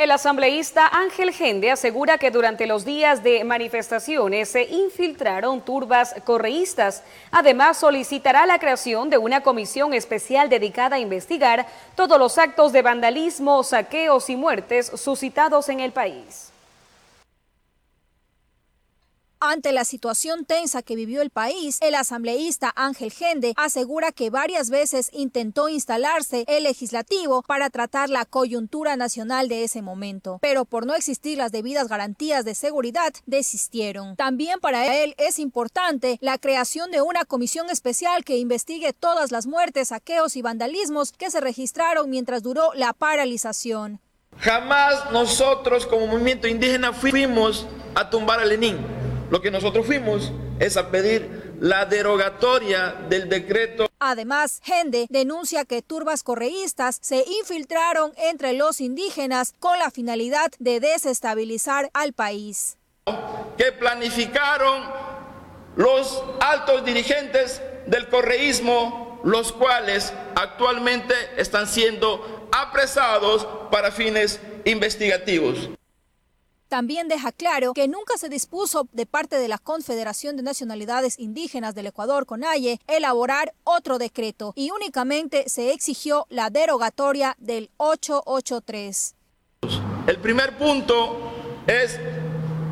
El 0.00 0.12
asambleísta 0.12 0.86
Ángel 0.86 1.30
Gende 1.30 1.70
asegura 1.70 2.16
que 2.16 2.30
durante 2.30 2.66
los 2.66 2.86
días 2.86 3.22
de 3.22 3.44
manifestaciones 3.44 4.48
se 4.48 4.62
infiltraron 4.62 5.60
turbas 5.60 6.14
correístas. 6.24 7.02
Además, 7.30 7.76
solicitará 7.76 8.46
la 8.46 8.58
creación 8.58 9.10
de 9.10 9.18
una 9.18 9.42
comisión 9.42 9.92
especial 9.92 10.48
dedicada 10.48 10.96
a 10.96 11.00
investigar 11.00 11.66
todos 11.96 12.18
los 12.18 12.38
actos 12.38 12.72
de 12.72 12.80
vandalismo, 12.80 13.62
saqueos 13.62 14.30
y 14.30 14.36
muertes 14.36 14.90
suscitados 14.94 15.68
en 15.68 15.80
el 15.80 15.92
país. 15.92 16.49
Ante 19.42 19.72
la 19.72 19.86
situación 19.86 20.44
tensa 20.44 20.82
que 20.82 20.94
vivió 20.94 21.22
el 21.22 21.30
país, 21.30 21.78
el 21.80 21.94
asambleísta 21.94 22.74
Ángel 22.76 23.10
Gende 23.10 23.54
asegura 23.56 24.12
que 24.12 24.28
varias 24.28 24.68
veces 24.68 25.08
intentó 25.14 25.70
instalarse 25.70 26.44
el 26.46 26.64
legislativo 26.64 27.40
para 27.40 27.70
tratar 27.70 28.10
la 28.10 28.26
coyuntura 28.26 28.96
nacional 28.96 29.48
de 29.48 29.64
ese 29.64 29.80
momento, 29.80 30.40
pero 30.42 30.66
por 30.66 30.84
no 30.84 30.94
existir 30.94 31.38
las 31.38 31.52
debidas 31.52 31.88
garantías 31.88 32.44
de 32.44 32.54
seguridad, 32.54 33.14
desistieron. 33.24 34.14
También 34.14 34.60
para 34.60 34.94
él 35.02 35.14
es 35.16 35.38
importante 35.38 36.18
la 36.20 36.36
creación 36.36 36.90
de 36.90 37.00
una 37.00 37.24
comisión 37.24 37.70
especial 37.70 38.26
que 38.26 38.36
investigue 38.36 38.92
todas 38.92 39.32
las 39.32 39.46
muertes, 39.46 39.88
saqueos 39.88 40.36
y 40.36 40.42
vandalismos 40.42 41.12
que 41.12 41.30
se 41.30 41.40
registraron 41.40 42.10
mientras 42.10 42.42
duró 42.42 42.74
la 42.74 42.92
paralización. 42.92 44.00
Jamás 44.36 45.10
nosotros 45.12 45.86
como 45.86 46.08
movimiento 46.08 46.46
indígena 46.46 46.92
fuimos 46.92 47.66
a 47.94 48.10
tumbar 48.10 48.38
a 48.38 48.44
Lenin 48.44 48.99
lo 49.30 49.40
que 49.40 49.50
nosotros 49.50 49.86
fuimos 49.86 50.32
es 50.58 50.76
a 50.76 50.90
pedir 50.90 51.54
la 51.60 51.86
derogatoria 51.86 52.96
del 53.08 53.28
decreto. 53.28 53.88
Además, 54.00 54.60
Gende 54.64 55.06
denuncia 55.08 55.64
que 55.64 55.82
turbas 55.82 56.22
correístas 56.22 56.98
se 57.00 57.24
infiltraron 57.40 58.12
entre 58.16 58.52
los 58.54 58.80
indígenas 58.80 59.54
con 59.60 59.78
la 59.78 59.90
finalidad 59.90 60.50
de 60.58 60.80
desestabilizar 60.80 61.90
al 61.94 62.12
país. 62.12 62.76
Que 63.56 63.72
planificaron 63.72 64.82
los 65.76 66.22
altos 66.40 66.84
dirigentes 66.84 67.62
del 67.86 68.08
correísmo, 68.08 69.20
los 69.22 69.52
cuales 69.52 70.12
actualmente 70.34 71.14
están 71.36 71.66
siendo 71.66 72.48
apresados 72.52 73.46
para 73.70 73.92
fines 73.92 74.40
investigativos. 74.64 75.70
También 76.70 77.08
deja 77.08 77.32
claro 77.32 77.74
que 77.74 77.88
nunca 77.88 78.16
se 78.16 78.28
dispuso 78.28 78.88
de 78.92 79.04
parte 79.04 79.40
de 79.40 79.48
la 79.48 79.58
Confederación 79.58 80.36
de 80.36 80.44
Nacionalidades 80.44 81.18
Indígenas 81.18 81.74
del 81.74 81.88
Ecuador, 81.88 82.26
CONAIE, 82.26 82.78
elaborar 82.86 83.54
otro 83.64 83.98
decreto 83.98 84.52
y 84.54 84.70
únicamente 84.70 85.48
se 85.48 85.72
exigió 85.72 86.28
la 86.30 86.48
derogatoria 86.48 87.34
del 87.40 87.70
883. 87.78 89.16
El 90.06 90.18
primer 90.18 90.56
punto 90.58 91.32
es 91.66 91.98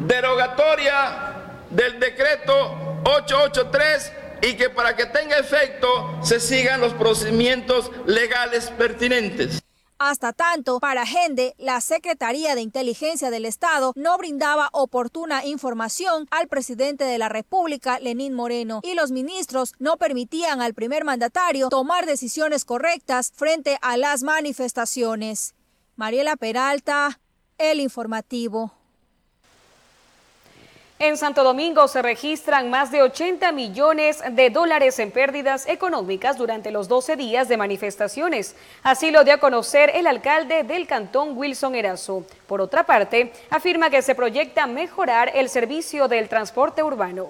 derogatoria 0.07 1.65
del 1.71 1.99
decreto 1.99 3.01
883 3.03 4.13
y 4.43 4.55
que 4.55 4.71
para 4.71 4.95
que 4.95 5.07
tenga 5.07 5.39
efecto 5.39 6.21
se 6.23 6.39
sigan 6.39 6.81
los 6.81 6.95
procedimientos 6.95 7.91
legales 8.07 8.71
pertinentes. 8.79 9.61
Hasta 10.01 10.33
tanto, 10.33 10.79
para 10.79 11.05
Gende, 11.05 11.57
la 11.59 11.81
Secretaría 11.81 12.55
de 12.55 12.61
Inteligencia 12.61 13.31
del 13.31 13.45
Estado 13.45 13.93
no 13.97 14.17
brindaba 14.17 14.69
oportuna 14.73 15.45
información 15.45 16.29
al 16.31 16.47
presidente 16.47 17.03
de 17.03 17.19
la 17.19 17.29
República, 17.29 17.99
Lenín 17.99 18.33
Moreno, 18.33 18.81
y 18.85 18.95
los 18.95 19.11
ministros 19.11 19.75
no 19.81 19.97
permitían 19.97 20.61
al 20.61 20.75
primer 20.75 21.05
mandatario 21.05 21.69
tomar 21.69 22.07
decisiones 22.07 22.65
correctas 22.65 23.33
frente 23.35 23.77
a 23.83 23.97
las 23.97 24.23
manifestaciones. 24.23 25.57
Mariela 25.97 26.37
Peralta, 26.37 27.19
El 27.59 27.81
Informativo. 27.81 28.78
En 31.01 31.17
Santo 31.17 31.45
Domingo 31.45 31.87
se 31.87 32.03
registran 32.03 32.71
más 32.71 32.91
de 32.91 33.03
80 33.03 33.53
millones 33.53 34.21
de 34.33 34.51
dólares 34.51 34.99
en 34.99 35.13
pérdidas 35.13 35.69
económicas 35.69 36.37
durante 36.37 36.73
los 36.73 36.89
12 36.89 37.15
días 37.15 37.47
de 37.47 37.57
manifestaciones. 37.57 38.57
Así 38.83 39.13
lo 39.13 39.23
dio 39.23 39.35
a 39.35 39.39
conocer 39.39 39.93
el 39.95 40.09
alcalde 40.09 40.65
del 40.65 40.89
cantón 40.89 41.39
Wilson 41.39 41.77
Erazo. 41.77 42.25
Por 42.49 42.61
otra 42.61 42.83
parte, 42.83 43.33
afirma 43.49 43.91
que 43.91 44.03
se 44.03 44.17
proyecta 44.17 44.67
mejorar 44.67 45.31
el 45.37 45.49
servicio 45.49 46.09
del 46.09 46.29
transporte 46.29 46.83
urbano. 46.83 47.29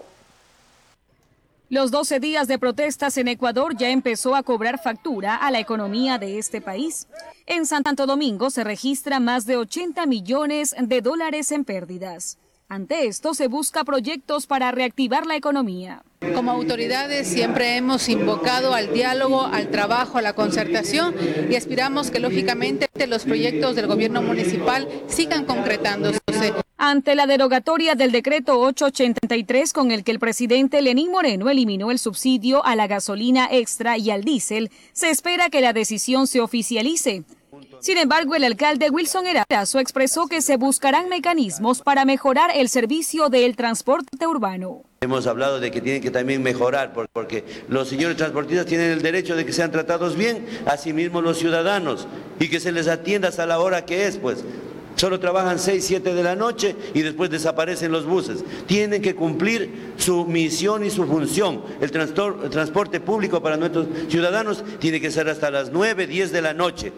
Los 1.68 1.90
12 1.90 2.20
días 2.20 2.48
de 2.48 2.58
protestas 2.58 3.18
en 3.18 3.28
Ecuador 3.28 3.76
ya 3.76 3.90
empezó 3.90 4.34
a 4.34 4.42
cobrar 4.42 4.80
factura 4.82 5.36
a 5.36 5.50
la 5.50 5.58
economía 5.58 6.16
de 6.16 6.38
este 6.38 6.62
país. 6.62 7.06
En 7.44 7.66
Santo 7.66 8.06
Domingo 8.06 8.48
se 8.48 8.64
registra 8.64 9.20
más 9.20 9.44
de 9.44 9.58
80 9.58 10.06
millones 10.06 10.74
de 10.80 11.02
dólares 11.02 11.52
en 11.52 11.66
pérdidas. 11.66 12.38
Ante 12.70 13.06
esto 13.06 13.32
se 13.32 13.46
busca 13.46 13.82
proyectos 13.82 14.46
para 14.46 14.70
reactivar 14.72 15.24
la 15.24 15.36
economía. 15.36 16.02
Como 16.34 16.50
autoridades 16.50 17.26
siempre 17.26 17.76
hemos 17.78 18.10
invocado 18.10 18.74
al 18.74 18.92
diálogo, 18.92 19.46
al 19.46 19.70
trabajo, 19.70 20.18
a 20.18 20.22
la 20.22 20.34
concertación 20.34 21.14
y 21.48 21.54
aspiramos 21.54 22.10
que 22.10 22.18
lógicamente 22.18 22.86
los 23.06 23.24
proyectos 23.24 23.74
del 23.74 23.86
gobierno 23.86 24.20
municipal 24.20 24.86
sigan 25.06 25.46
concretándose. 25.46 26.18
Ante 26.76 27.14
la 27.14 27.26
derogatoria 27.26 27.94
del 27.94 28.12
decreto 28.12 28.60
883 28.60 29.72
con 29.72 29.90
el 29.90 30.04
que 30.04 30.12
el 30.12 30.18
presidente 30.18 30.82
Lenín 30.82 31.10
Moreno 31.10 31.48
eliminó 31.48 31.90
el 31.90 31.98
subsidio 31.98 32.62
a 32.66 32.76
la 32.76 32.86
gasolina 32.86 33.48
extra 33.50 33.96
y 33.96 34.10
al 34.10 34.24
diésel, 34.24 34.70
se 34.92 35.08
espera 35.08 35.48
que 35.48 35.62
la 35.62 35.72
decisión 35.72 36.26
se 36.26 36.42
oficialice. 36.42 37.24
Sin 37.80 37.98
embargo, 37.98 38.34
el 38.34 38.44
alcalde 38.44 38.90
Wilson 38.90 39.26
Erazo 39.26 39.78
expresó 39.78 40.26
que 40.26 40.42
se 40.42 40.56
buscarán 40.56 41.08
mecanismos 41.08 41.82
para 41.82 42.04
mejorar 42.04 42.50
el 42.54 42.68
servicio 42.68 43.28
del 43.28 43.56
transporte 43.56 44.26
urbano. 44.26 44.82
Hemos 45.00 45.26
hablado 45.26 45.60
de 45.60 45.70
que 45.70 45.80
tienen 45.80 46.02
que 46.02 46.10
también 46.10 46.42
mejorar, 46.42 46.92
porque 46.92 47.44
los 47.68 47.88
señores 47.88 48.16
transportistas 48.16 48.66
tienen 48.66 48.90
el 48.90 49.02
derecho 49.02 49.36
de 49.36 49.46
que 49.46 49.52
sean 49.52 49.70
tratados 49.70 50.16
bien, 50.16 50.44
asimismo 50.66 51.22
los 51.22 51.38
ciudadanos, 51.38 52.08
y 52.40 52.48
que 52.48 52.58
se 52.58 52.72
les 52.72 52.88
atienda 52.88 53.28
hasta 53.28 53.46
la 53.46 53.60
hora 53.60 53.84
que 53.84 54.06
es, 54.06 54.18
pues. 54.18 54.44
Solo 54.96 55.20
trabajan 55.20 55.60
6, 55.60 55.84
7 55.84 56.12
de 56.12 56.22
la 56.24 56.34
noche 56.34 56.74
y 56.92 57.02
después 57.02 57.30
desaparecen 57.30 57.92
los 57.92 58.04
buses. 58.04 58.44
Tienen 58.66 59.00
que 59.00 59.14
cumplir 59.14 59.92
su 59.96 60.24
misión 60.24 60.84
y 60.84 60.90
su 60.90 61.06
función. 61.06 61.62
El, 61.80 61.92
transporte 61.92 62.98
público 62.98 63.40
para 63.40 63.56
nuestros 63.56 63.86
ciudadanos 64.08 64.64
tiene 64.80 65.00
que 65.00 65.12
ser 65.12 65.28
hasta 65.28 65.52
las 65.52 65.70
9, 65.70 66.08
10 66.08 66.32
de 66.32 66.42
la 66.42 66.52
noche. 66.52 66.92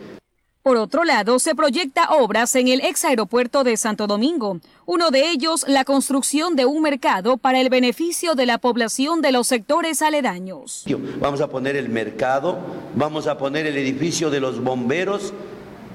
Por 0.62 0.76
otro 0.76 1.04
lado, 1.04 1.38
se 1.38 1.54
proyecta 1.54 2.10
obras 2.10 2.54
en 2.54 2.68
el 2.68 2.82
ex 2.82 3.06
aeropuerto 3.06 3.64
de 3.64 3.78
Santo 3.78 4.06
Domingo. 4.06 4.60
Uno 4.84 5.10
de 5.10 5.30
ellos, 5.30 5.64
la 5.66 5.86
construcción 5.86 6.54
de 6.54 6.66
un 6.66 6.82
mercado 6.82 7.38
para 7.38 7.62
el 7.62 7.70
beneficio 7.70 8.34
de 8.34 8.44
la 8.44 8.58
población 8.58 9.22
de 9.22 9.32
los 9.32 9.46
sectores 9.46 10.02
aledaños. 10.02 10.84
Vamos 11.18 11.40
a 11.40 11.48
poner 11.48 11.76
el 11.76 11.88
mercado, 11.88 12.58
vamos 12.94 13.26
a 13.26 13.38
poner 13.38 13.66
el 13.66 13.78
edificio 13.78 14.28
de 14.28 14.40
los 14.40 14.62
bomberos 14.62 15.32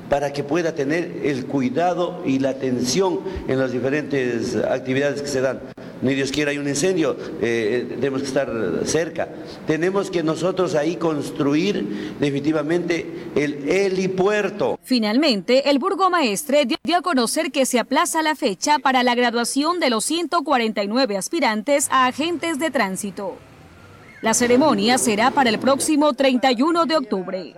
para 0.10 0.34
que 0.34 0.44
pueda 0.44 0.76
tener 0.76 1.22
el 1.24 1.46
cuidado 1.46 2.22
y 2.26 2.40
la 2.40 2.50
atención 2.50 3.22
en 3.48 3.60
las 3.60 3.72
diferentes 3.72 4.56
actividades 4.56 5.22
que 5.22 5.28
se 5.28 5.42
dan 5.42 5.60
ni 6.02 6.14
Dios 6.14 6.32
quiera 6.32 6.52
hay 6.52 6.58
un 6.58 6.68
incendio, 6.68 7.18
eh, 7.42 7.88
tenemos 7.96 8.22
que 8.22 8.28
estar 8.28 8.50
cerca. 8.86 9.30
Tenemos 9.66 10.12
que 10.12 10.24
nosotros 10.24 10.76
ahí 10.76 10.98
construir 10.98 12.16
definitivamente 12.20 13.32
el 13.36 13.68
helipuerto. 13.70 14.78
Finalmente, 14.84 15.70
el 15.70 15.80
burgomaestre 15.80 16.68
dio 16.84 16.98
a 16.98 17.02
conocer 17.02 17.52
que 17.52 17.66
se 17.66 17.80
aplaza 17.80 18.22
la 18.22 18.36
fecha 18.36 18.78
para 18.80 19.04
la 19.04 19.16
graduación 19.16 19.80
de 19.80 19.90
los 19.90 20.06
149 20.06 21.18
aspirantes 21.18 21.88
a 21.92 22.08
agentes 22.08 22.60
de 22.60 22.72
tránsito. 22.72 23.38
La 24.22 24.34
ceremonia 24.34 24.98
será 24.98 25.32
para 25.32 25.50
el 25.50 25.60
próximo 25.60 26.14
31 26.14 26.86
de 26.86 26.98
octubre. 26.98 27.54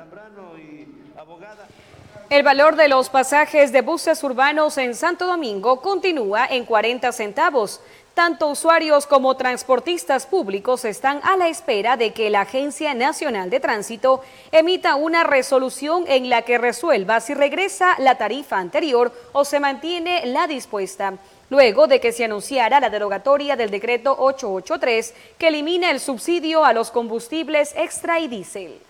El 2.30 2.44
valor 2.44 2.76
de 2.76 2.90
los 2.90 3.08
pasajes 3.08 3.72
de 3.72 3.82
buses 3.82 4.22
urbanos 4.22 4.78
en 4.78 4.96
Santo 4.96 5.26
Domingo 5.26 5.80
continúa 5.80 6.46
en 6.46 6.66
40 6.66 7.14
centavos. 7.14 7.80
Tanto 8.14 8.48
usuarios 8.48 9.08
como 9.08 9.38
transportistas 9.38 10.26
públicos 10.26 10.84
están 10.84 11.22
a 11.24 11.38
la 11.38 11.48
espera 11.48 11.96
de 11.96 12.12
que 12.12 12.30
la 12.30 12.42
Agencia 12.42 12.94
Nacional 12.94 13.50
de 13.50 13.62
Tránsito 13.62 14.22
emita 14.52 14.96
una 14.96 15.24
resolución 15.24 16.04
en 16.10 16.30
la 16.30 16.42
que 16.42 16.58
resuelva 16.58 17.22
si 17.22 17.34
regresa 17.34 17.96
la 18.00 18.16
tarifa 18.16 18.58
anterior 18.58 19.14
o 19.32 19.46
se 19.46 19.62
mantiene 19.62 20.26
la 20.26 20.48
dispuesta 20.48 21.14
luego 21.50 21.88
de 21.88 22.02
que 22.02 22.12
se 22.12 22.26
anunciara 22.26 22.82
la 22.82 22.90
derogatoria 22.90 23.56
del 23.56 23.72
decreto 23.72 24.14
883 24.20 25.14
que 25.38 25.48
elimina 25.48 25.92
el 25.92 26.02
subsidio 26.02 26.66
a 26.66 26.74
los 26.74 26.92
combustibles 26.92 27.74
extra 27.78 28.20
y 28.20 28.28
diésel. 28.28 28.82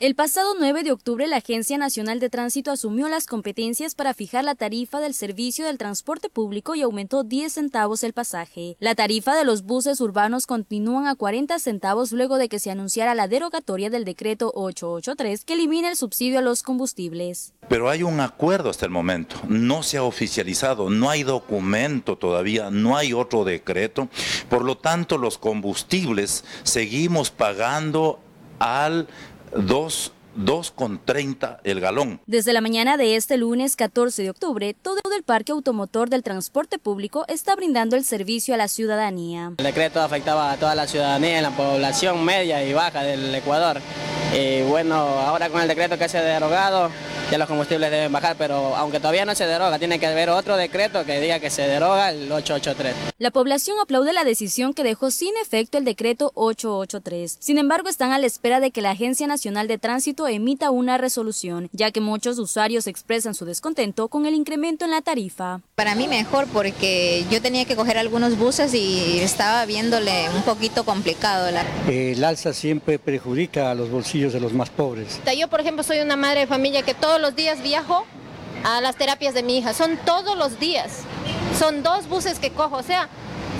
El 0.00 0.14
pasado 0.14 0.54
9 0.58 0.82
de 0.82 0.92
octubre, 0.92 1.26
la 1.26 1.36
Agencia 1.36 1.76
Nacional 1.76 2.20
de 2.20 2.30
Tránsito 2.30 2.70
asumió 2.70 3.10
las 3.10 3.26
competencias 3.26 3.94
para 3.94 4.14
fijar 4.14 4.44
la 4.44 4.54
tarifa 4.54 4.98
del 4.98 5.12
servicio 5.12 5.66
del 5.66 5.76
transporte 5.76 6.30
público 6.30 6.74
y 6.74 6.80
aumentó 6.80 7.22
10 7.22 7.52
centavos 7.52 8.02
el 8.02 8.14
pasaje. 8.14 8.78
La 8.80 8.94
tarifa 8.94 9.36
de 9.36 9.44
los 9.44 9.64
buses 9.64 10.00
urbanos 10.00 10.46
continúan 10.46 11.06
a 11.06 11.16
40 11.16 11.58
centavos 11.58 12.12
luego 12.12 12.38
de 12.38 12.48
que 12.48 12.58
se 12.58 12.70
anunciara 12.70 13.14
la 13.14 13.28
derogatoria 13.28 13.90
del 13.90 14.06
decreto 14.06 14.50
883 14.54 15.44
que 15.44 15.52
elimina 15.52 15.90
el 15.90 15.96
subsidio 15.96 16.38
a 16.38 16.42
los 16.42 16.62
combustibles. 16.62 17.52
Pero 17.68 17.90
hay 17.90 18.02
un 18.02 18.20
acuerdo 18.20 18.70
hasta 18.70 18.86
el 18.86 18.92
momento, 18.92 19.36
no 19.50 19.82
se 19.82 19.98
ha 19.98 20.02
oficializado, 20.02 20.88
no 20.88 21.10
hay 21.10 21.24
documento 21.24 22.16
todavía, 22.16 22.70
no 22.70 22.96
hay 22.96 23.12
otro 23.12 23.44
decreto. 23.44 24.08
Por 24.48 24.64
lo 24.64 24.78
tanto, 24.78 25.18
los 25.18 25.36
combustibles 25.36 26.42
seguimos 26.62 27.30
pagando 27.30 28.18
al 28.60 29.08
2 29.56 30.12
2,30 30.36 31.58
el 31.64 31.80
galón. 31.80 32.20
Desde 32.26 32.52
la 32.52 32.60
mañana 32.60 32.96
de 32.96 33.16
este 33.16 33.36
lunes 33.36 33.76
14 33.76 34.22
de 34.22 34.30
octubre, 34.30 34.74
todo 34.80 35.00
el 35.16 35.22
parque 35.22 35.52
automotor 35.52 36.08
del 36.08 36.22
transporte 36.22 36.78
público 36.78 37.24
está 37.28 37.56
brindando 37.56 37.96
el 37.96 38.04
servicio 38.04 38.54
a 38.54 38.56
la 38.56 38.68
ciudadanía. 38.68 39.52
El 39.58 39.64
decreto 39.64 40.00
afectaba 40.00 40.52
a 40.52 40.56
toda 40.56 40.74
la 40.74 40.86
ciudadanía 40.86 41.38
en 41.38 41.42
la 41.42 41.50
población 41.50 42.24
media 42.24 42.64
y 42.64 42.72
baja 42.72 43.02
del 43.02 43.34
Ecuador. 43.34 43.80
Y 44.32 44.62
bueno, 44.62 44.94
ahora 44.94 45.50
con 45.50 45.60
el 45.60 45.68
decreto 45.68 45.98
que 45.98 46.08
se 46.08 46.18
ha 46.18 46.22
derogado, 46.22 46.90
ya 47.30 47.38
los 47.38 47.48
combustibles 47.48 47.90
deben 47.90 48.12
bajar, 48.12 48.36
pero 48.36 48.74
aunque 48.76 48.98
todavía 48.98 49.24
no 49.24 49.34
se 49.34 49.46
deroga, 49.46 49.78
tiene 49.78 49.98
que 49.98 50.06
haber 50.06 50.30
otro 50.30 50.56
decreto 50.56 51.04
que 51.04 51.20
diga 51.20 51.38
que 51.38 51.50
se 51.50 51.62
deroga 51.62 52.10
el 52.10 52.30
883. 52.30 52.94
La 53.18 53.30
población 53.30 53.76
aplaude 53.80 54.12
la 54.12 54.24
decisión 54.24 54.74
que 54.74 54.82
dejó 54.82 55.10
sin 55.10 55.36
efecto 55.42 55.78
el 55.78 55.84
decreto 55.84 56.32
883. 56.34 57.36
Sin 57.38 57.58
embargo, 57.58 57.88
están 57.88 58.12
a 58.12 58.18
la 58.18 58.26
espera 58.26 58.60
de 58.60 58.70
que 58.70 58.82
la 58.82 58.90
Agencia 58.90 59.26
Nacional 59.26 59.68
de 59.68 59.78
Tránsito 59.78 60.26
emita 60.26 60.70
una 60.70 60.98
resolución, 60.98 61.68
ya 61.72 61.90
que 61.90 62.00
muchos 62.00 62.38
usuarios 62.38 62.86
expresan 62.86 63.34
su 63.34 63.44
descontento 63.44 64.08
con 64.08 64.26
el 64.26 64.34
incremento 64.34 64.84
en 64.84 64.90
la 64.90 65.02
tarifa. 65.02 65.60
Para 65.74 65.94
mí 65.94 66.08
mejor 66.08 66.46
porque 66.52 67.24
yo 67.30 67.40
tenía 67.40 67.64
que 67.64 67.76
coger 67.76 67.98
algunos 67.98 68.36
buses 68.38 68.74
y 68.74 69.20
estaba 69.20 69.64
viéndole 69.66 70.28
un 70.34 70.42
poquito 70.42 70.84
complicado. 70.84 71.48
El 71.88 72.24
alza 72.24 72.52
siempre 72.52 72.98
perjudica 72.98 73.70
a 73.70 73.74
los 73.74 73.90
bolsillos 73.90 74.32
de 74.32 74.40
los 74.40 74.52
más 74.52 74.70
pobres. 74.70 75.20
Yo, 75.38 75.48
por 75.48 75.60
ejemplo, 75.60 75.82
soy 75.82 76.00
una 76.00 76.16
madre 76.16 76.40
de 76.40 76.46
familia 76.46 76.82
que 76.82 76.92
todos 76.92 77.19
los 77.20 77.36
días 77.36 77.62
viajo 77.62 78.04
a 78.64 78.80
las 78.80 78.96
terapias 78.96 79.34
de 79.34 79.42
mi 79.42 79.58
hija. 79.58 79.74
Son 79.74 79.98
todos 80.04 80.36
los 80.36 80.58
días. 80.58 81.02
Son 81.58 81.82
dos 81.82 82.08
buses 82.08 82.38
que 82.38 82.50
cojo. 82.50 82.76
O 82.76 82.82
sea, 82.82 83.08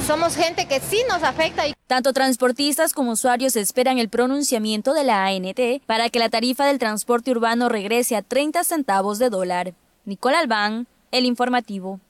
somos 0.06 0.36
gente 0.36 0.66
que 0.66 0.80
sí 0.80 1.02
nos 1.08 1.22
afecta. 1.22 1.64
Tanto 1.86 2.12
transportistas 2.12 2.92
como 2.92 3.12
usuarios 3.12 3.56
esperan 3.56 3.98
el 3.98 4.08
pronunciamiento 4.08 4.92
de 4.94 5.04
la 5.04 5.26
ANT 5.26 5.84
para 5.86 6.08
que 6.08 6.18
la 6.18 6.28
tarifa 6.28 6.66
del 6.66 6.78
transporte 6.78 7.30
urbano 7.30 7.68
regrese 7.68 8.16
a 8.16 8.22
30 8.22 8.64
centavos 8.64 9.18
de 9.18 9.30
dólar. 9.30 9.74
Nicole 10.04 10.36
Albán, 10.36 10.86
El 11.10 11.26
Informativo. 11.26 12.00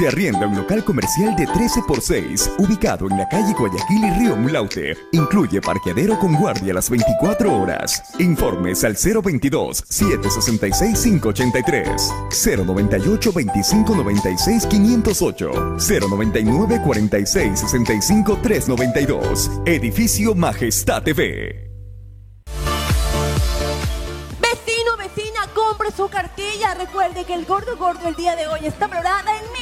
Se 0.00 0.08
arrienda 0.08 0.46
un 0.46 0.56
local 0.56 0.82
comercial 0.82 1.36
de 1.36 1.46
13 1.46 1.82
por 1.86 2.00
6, 2.00 2.52
ubicado 2.56 3.06
en 3.10 3.18
la 3.18 3.28
calle 3.28 3.52
Guayaquil 3.52 4.02
y 4.02 4.10
Río 4.12 4.34
Mulaute. 4.34 4.96
Incluye 5.12 5.60
parqueadero 5.60 6.18
con 6.18 6.36
guardia 6.36 6.72
las 6.72 6.88
24 6.88 7.54
horas. 7.54 8.02
Informes 8.18 8.82
al 8.82 8.94
022 8.94 9.84
766 9.86 11.02
583, 11.02 12.14
098 12.64 13.30
25 13.30 13.94
96 13.94 14.66
508, 14.68 15.76
099 15.76 16.80
46 16.82 17.60
65 17.60 18.38
392. 18.42 19.50
Edificio 19.66 20.34
Majestad 20.34 21.02
TV. 21.02 21.70
compre 25.54 25.90
su 25.90 26.08
cartilla. 26.08 26.74
Recuerde 26.74 27.24
que 27.24 27.34
el 27.34 27.44
gordo 27.46 27.76
gordo 27.76 28.08
el 28.08 28.14
día 28.14 28.36
de 28.36 28.46
hoy 28.48 28.60
está 28.66 28.86
valorada 28.86 29.36
en 29.36 29.52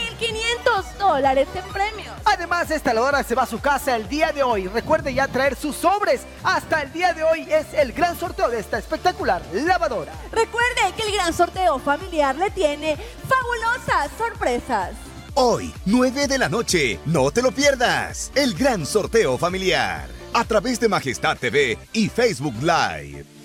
1.500 0.64 0.98
dólares 0.98 1.48
en 1.54 1.72
premios. 1.72 2.14
Además, 2.24 2.70
esta 2.70 2.94
lavadora 2.94 3.22
se 3.22 3.34
va 3.34 3.42
a 3.42 3.46
su 3.46 3.60
casa 3.60 3.96
el 3.96 4.08
día 4.08 4.32
de 4.32 4.42
hoy. 4.42 4.66
Recuerde 4.68 5.14
ya 5.14 5.28
traer 5.28 5.56
sus 5.56 5.76
sobres. 5.76 6.22
Hasta 6.42 6.82
el 6.82 6.92
día 6.92 7.12
de 7.12 7.24
hoy 7.24 7.46
es 7.50 7.66
el 7.74 7.92
gran 7.92 8.18
sorteo 8.18 8.48
de 8.48 8.60
esta 8.60 8.78
espectacular 8.78 9.42
lavadora. 9.52 10.12
Recuerde 10.32 10.92
que 10.96 11.02
el 11.02 11.12
gran 11.12 11.32
sorteo 11.32 11.78
familiar 11.78 12.36
le 12.36 12.50
tiene 12.50 12.96
fabulosas 13.28 14.10
sorpresas. 14.16 14.90
Hoy, 15.34 15.72
9 15.86 16.26
de 16.26 16.38
la 16.38 16.48
noche, 16.48 16.98
no 17.06 17.30
te 17.30 17.42
lo 17.42 17.52
pierdas. 17.52 18.32
El 18.34 18.54
gran 18.54 18.84
sorteo 18.84 19.38
familiar. 19.38 20.08
A 20.32 20.44
través 20.44 20.80
de 20.80 20.88
Majestad 20.88 21.36
TV 21.38 21.78
y 21.92 22.08
Facebook 22.08 22.54
Live. 22.60 23.37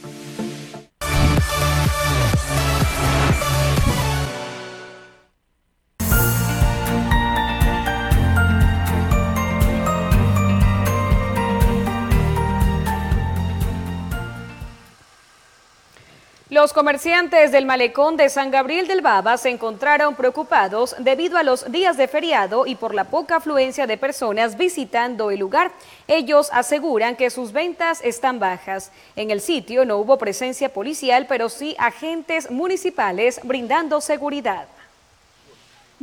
Los 16.63 16.71
comerciantes 16.71 17.51
del 17.51 17.65
malecón 17.65 18.15
de 18.15 18.29
San 18.29 18.49
Gabriel 18.49 18.87
del 18.87 19.01
Baba 19.01 19.35
se 19.35 19.49
encontraron 19.49 20.15
preocupados 20.15 20.95
debido 20.97 21.37
a 21.37 21.43
los 21.43 21.69
días 21.69 21.97
de 21.97 22.07
feriado 22.07 22.65
y 22.65 22.75
por 22.75 22.95
la 22.95 23.03
poca 23.03 23.35
afluencia 23.35 23.85
de 23.85 23.97
personas 23.97 24.55
visitando 24.55 25.29
el 25.29 25.41
lugar. 25.41 25.73
Ellos 26.07 26.49
aseguran 26.53 27.17
que 27.17 27.29
sus 27.31 27.51
ventas 27.51 27.99
están 28.01 28.39
bajas. 28.39 28.93
En 29.17 29.29
el 29.29 29.41
sitio 29.41 29.83
no 29.83 29.97
hubo 29.97 30.17
presencia 30.17 30.71
policial, 30.71 31.25
pero 31.27 31.49
sí 31.49 31.75
agentes 31.77 32.49
municipales 32.49 33.41
brindando 33.43 33.99
seguridad. 33.99 34.65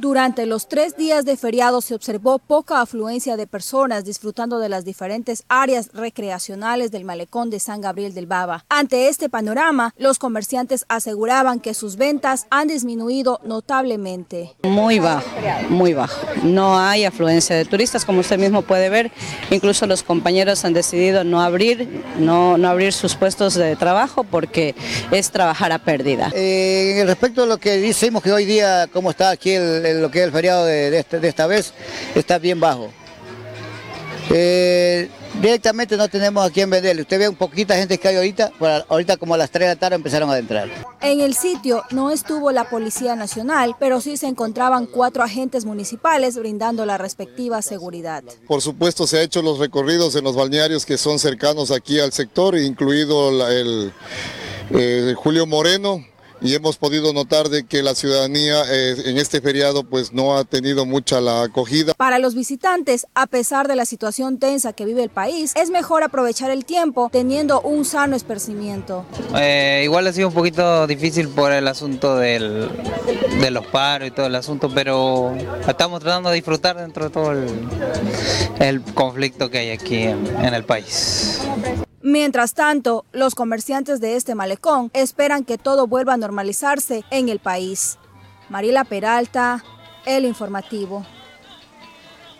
Durante 0.00 0.46
los 0.46 0.66
tres 0.66 0.96
días 0.96 1.26
de 1.26 1.36
feriado 1.36 1.82
se 1.82 1.94
observó 1.94 2.38
poca 2.38 2.80
afluencia 2.80 3.36
de 3.36 3.46
personas 3.46 4.02
disfrutando 4.02 4.58
de 4.58 4.70
las 4.70 4.86
diferentes 4.86 5.44
áreas 5.50 5.90
recreacionales 5.92 6.90
del 6.90 7.04
malecón 7.04 7.50
de 7.50 7.60
San 7.60 7.82
Gabriel 7.82 8.14
del 8.14 8.26
Baba. 8.26 8.64
Ante 8.70 9.08
este 9.08 9.28
panorama, 9.28 9.92
los 9.98 10.18
comerciantes 10.18 10.86
aseguraban 10.88 11.60
que 11.60 11.74
sus 11.74 11.96
ventas 11.96 12.46
han 12.48 12.68
disminuido 12.68 13.40
notablemente. 13.44 14.54
Muy 14.62 15.00
bajo, 15.00 15.28
muy 15.68 15.92
bajo. 15.92 16.26
No 16.44 16.78
hay 16.78 17.04
afluencia 17.04 17.54
de 17.54 17.66
turistas, 17.66 18.06
como 18.06 18.20
usted 18.20 18.38
mismo 18.38 18.62
puede 18.62 18.88
ver. 18.88 19.12
Incluso 19.50 19.86
los 19.86 20.02
compañeros 20.02 20.64
han 20.64 20.72
decidido 20.72 21.24
no 21.24 21.42
abrir, 21.42 22.06
no, 22.18 22.56
no 22.56 22.70
abrir 22.70 22.94
sus 22.94 23.16
puestos 23.16 23.52
de 23.52 23.76
trabajo 23.76 24.24
porque 24.24 24.74
es 25.10 25.30
trabajar 25.30 25.72
a 25.72 25.78
pérdida. 25.78 26.30
Eh, 26.32 27.02
respecto 27.04 27.42
a 27.42 27.46
lo 27.46 27.58
que 27.58 27.72
decimos 27.76 28.22
que 28.22 28.32
hoy 28.32 28.46
día, 28.46 28.88
cómo 28.90 29.10
está 29.10 29.28
aquí 29.28 29.50
el 29.50 29.89
lo 29.94 30.11
que 30.11 30.20
es 30.20 30.24
el 30.26 30.33
feriado 30.33 30.68
este, 30.68 31.20
de, 31.20 31.29
esta 31.29 31.46
vez 31.46 31.72
está 32.14 32.38
bien 32.38 32.61
bajo. 32.61 32.90
Eh, 34.31 35.09
directamente 35.40 35.96
no 35.96 36.09
tenemos 36.09 36.46
a 36.46 36.50
quién 36.50 36.70
venderle. 36.70 37.03
Usted 37.03 37.18
ve 37.18 37.29
un 37.29 37.35
poquita 37.35 37.74
gente 37.74 37.98
que 37.98 38.09
hay 38.09 38.16
ahorita, 38.16 38.53
ahorita 38.88 39.16
como 39.16 39.35
a 39.35 39.38
las 39.38 39.50
3 39.50 39.68
de 39.68 39.74
la 39.74 39.81
tarde 39.81 39.96
empezaron 39.96 40.31
a 40.31 40.38
entrar. 40.38 40.68
En 41.00 41.20
el 41.20 41.35
sitio 41.35 41.83
no 41.90 42.11
estuvo 42.11 42.53
la 42.53 42.68
Policía 42.68 43.16
Nacional, 43.16 43.74
pero 43.79 44.00
sí 44.00 44.16
se 44.16 44.26
encontraban 44.26 44.87
cuatro 44.87 45.22
agentes 45.22 45.64
municipales 45.64 46.37
brindando 46.37 46.87
la 46.87 46.98
respectiva 46.98 47.62
seguridad. 47.62 48.22
Por 48.46 48.61
supuesto 48.62 49.07
se 49.07 49.18
han 49.18 49.24
hecho 49.24 49.42
los 49.42 49.59
recorridos 49.59 50.14
en 50.14 50.24
los 50.24 50.37
balnearios 50.37 50.87
que 50.87 50.98
son 50.98 51.18
cercanos 51.18 51.70
aquí 51.70 51.98
al 51.98 52.12
sector, 52.12 52.57
incluido 52.57 53.48
el 53.48 53.92
eh, 54.72 55.14
Julio 55.16 55.46
Moreno, 55.46 56.05
y 56.40 56.55
hemos 56.55 56.76
podido 56.76 57.12
notar 57.12 57.48
de 57.48 57.64
que 57.66 57.83
la 57.83 57.94
ciudadanía 57.94 58.62
eh, 58.70 58.94
en 59.07 59.18
este 59.18 59.40
feriado 59.40 59.85
pues 59.85 60.12
no 60.12 60.37
ha 60.37 60.44
tenido 60.44 60.87
mucha 60.87 61.20
la 61.20 61.42
acogida. 61.42 61.94
Para 61.94 62.18
los 62.18 62.35
visitantes, 62.35 63.07
a 63.14 63.26
pesar 63.26 63.68
de 63.68 63.76
la 63.76 63.85
situación 63.85 64.38
tensa 64.38 64.72
que 64.72 64.85
vive 64.85 65.03
el 65.03 65.11
país, 65.11 65.53
es 65.57 65.70
mejor 65.70 66.03
aprovechar 66.03 66.50
el 66.50 66.64
tiempo 66.64 67.09
teniendo 67.12 67.61
un 67.61 67.85
sano 67.85 68.16
esparcimiento. 68.16 69.05
Eh, 69.37 69.83
igual 69.85 70.07
ha 70.07 70.12
sido 70.12 70.29
un 70.29 70.35
poquito 70.35 70.87
difícil 70.87 71.29
por 71.29 71.53
el 71.53 71.68
asunto 71.68 72.16
del, 72.16 72.68
de 73.40 73.50
los 73.50 73.66
paros 73.66 74.09
y 74.09 74.11
todo 74.11 74.26
el 74.26 74.35
asunto, 74.35 74.70
pero 74.74 75.35
estamos 75.68 76.00
tratando 76.00 76.31
de 76.31 76.37
disfrutar 76.37 76.76
dentro 76.76 77.05
de 77.05 77.11
todo 77.11 77.33
el, 77.33 78.83
conflicto 78.94 79.50
que 79.50 79.59
hay 79.59 79.70
aquí 79.70 80.03
en 80.03 80.55
el 80.55 80.64
país. 80.64 81.40
Mientras 82.02 82.54
tanto, 82.54 83.04
los 83.12 83.34
comerciantes 83.34 84.00
de 84.00 84.16
este 84.16 84.34
malecón 84.34 84.90
esperan 84.94 85.44
que 85.44 85.58
todo 85.58 85.86
vuelva 85.86 86.14
a 86.14 86.16
normalizarse 86.16 87.04
en 87.10 87.28
el 87.28 87.40
país. 87.40 87.98
Mariela 88.48 88.84
Peralta, 88.84 89.62
El 90.06 90.24
Informativo. 90.24 91.04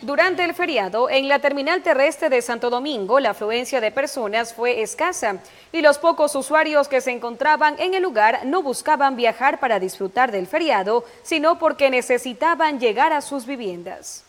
Durante 0.00 0.44
el 0.44 0.54
feriado, 0.54 1.10
en 1.10 1.28
la 1.28 1.40
terminal 1.40 1.82
terrestre 1.82 2.30
de 2.30 2.40
Santo 2.40 2.70
Domingo, 2.70 3.20
la 3.20 3.30
afluencia 3.30 3.82
de 3.82 3.90
personas 3.90 4.54
fue 4.54 4.80
escasa 4.80 5.40
y 5.72 5.82
los 5.82 5.98
pocos 5.98 6.34
usuarios 6.34 6.88
que 6.88 7.02
se 7.02 7.10
encontraban 7.10 7.76
en 7.78 7.92
el 7.92 8.02
lugar 8.02 8.46
no 8.46 8.62
buscaban 8.62 9.14
viajar 9.14 9.60
para 9.60 9.78
disfrutar 9.78 10.32
del 10.32 10.46
feriado, 10.46 11.04
sino 11.22 11.58
porque 11.58 11.90
necesitaban 11.90 12.80
llegar 12.80 13.12
a 13.12 13.20
sus 13.20 13.44
viviendas. 13.44 14.24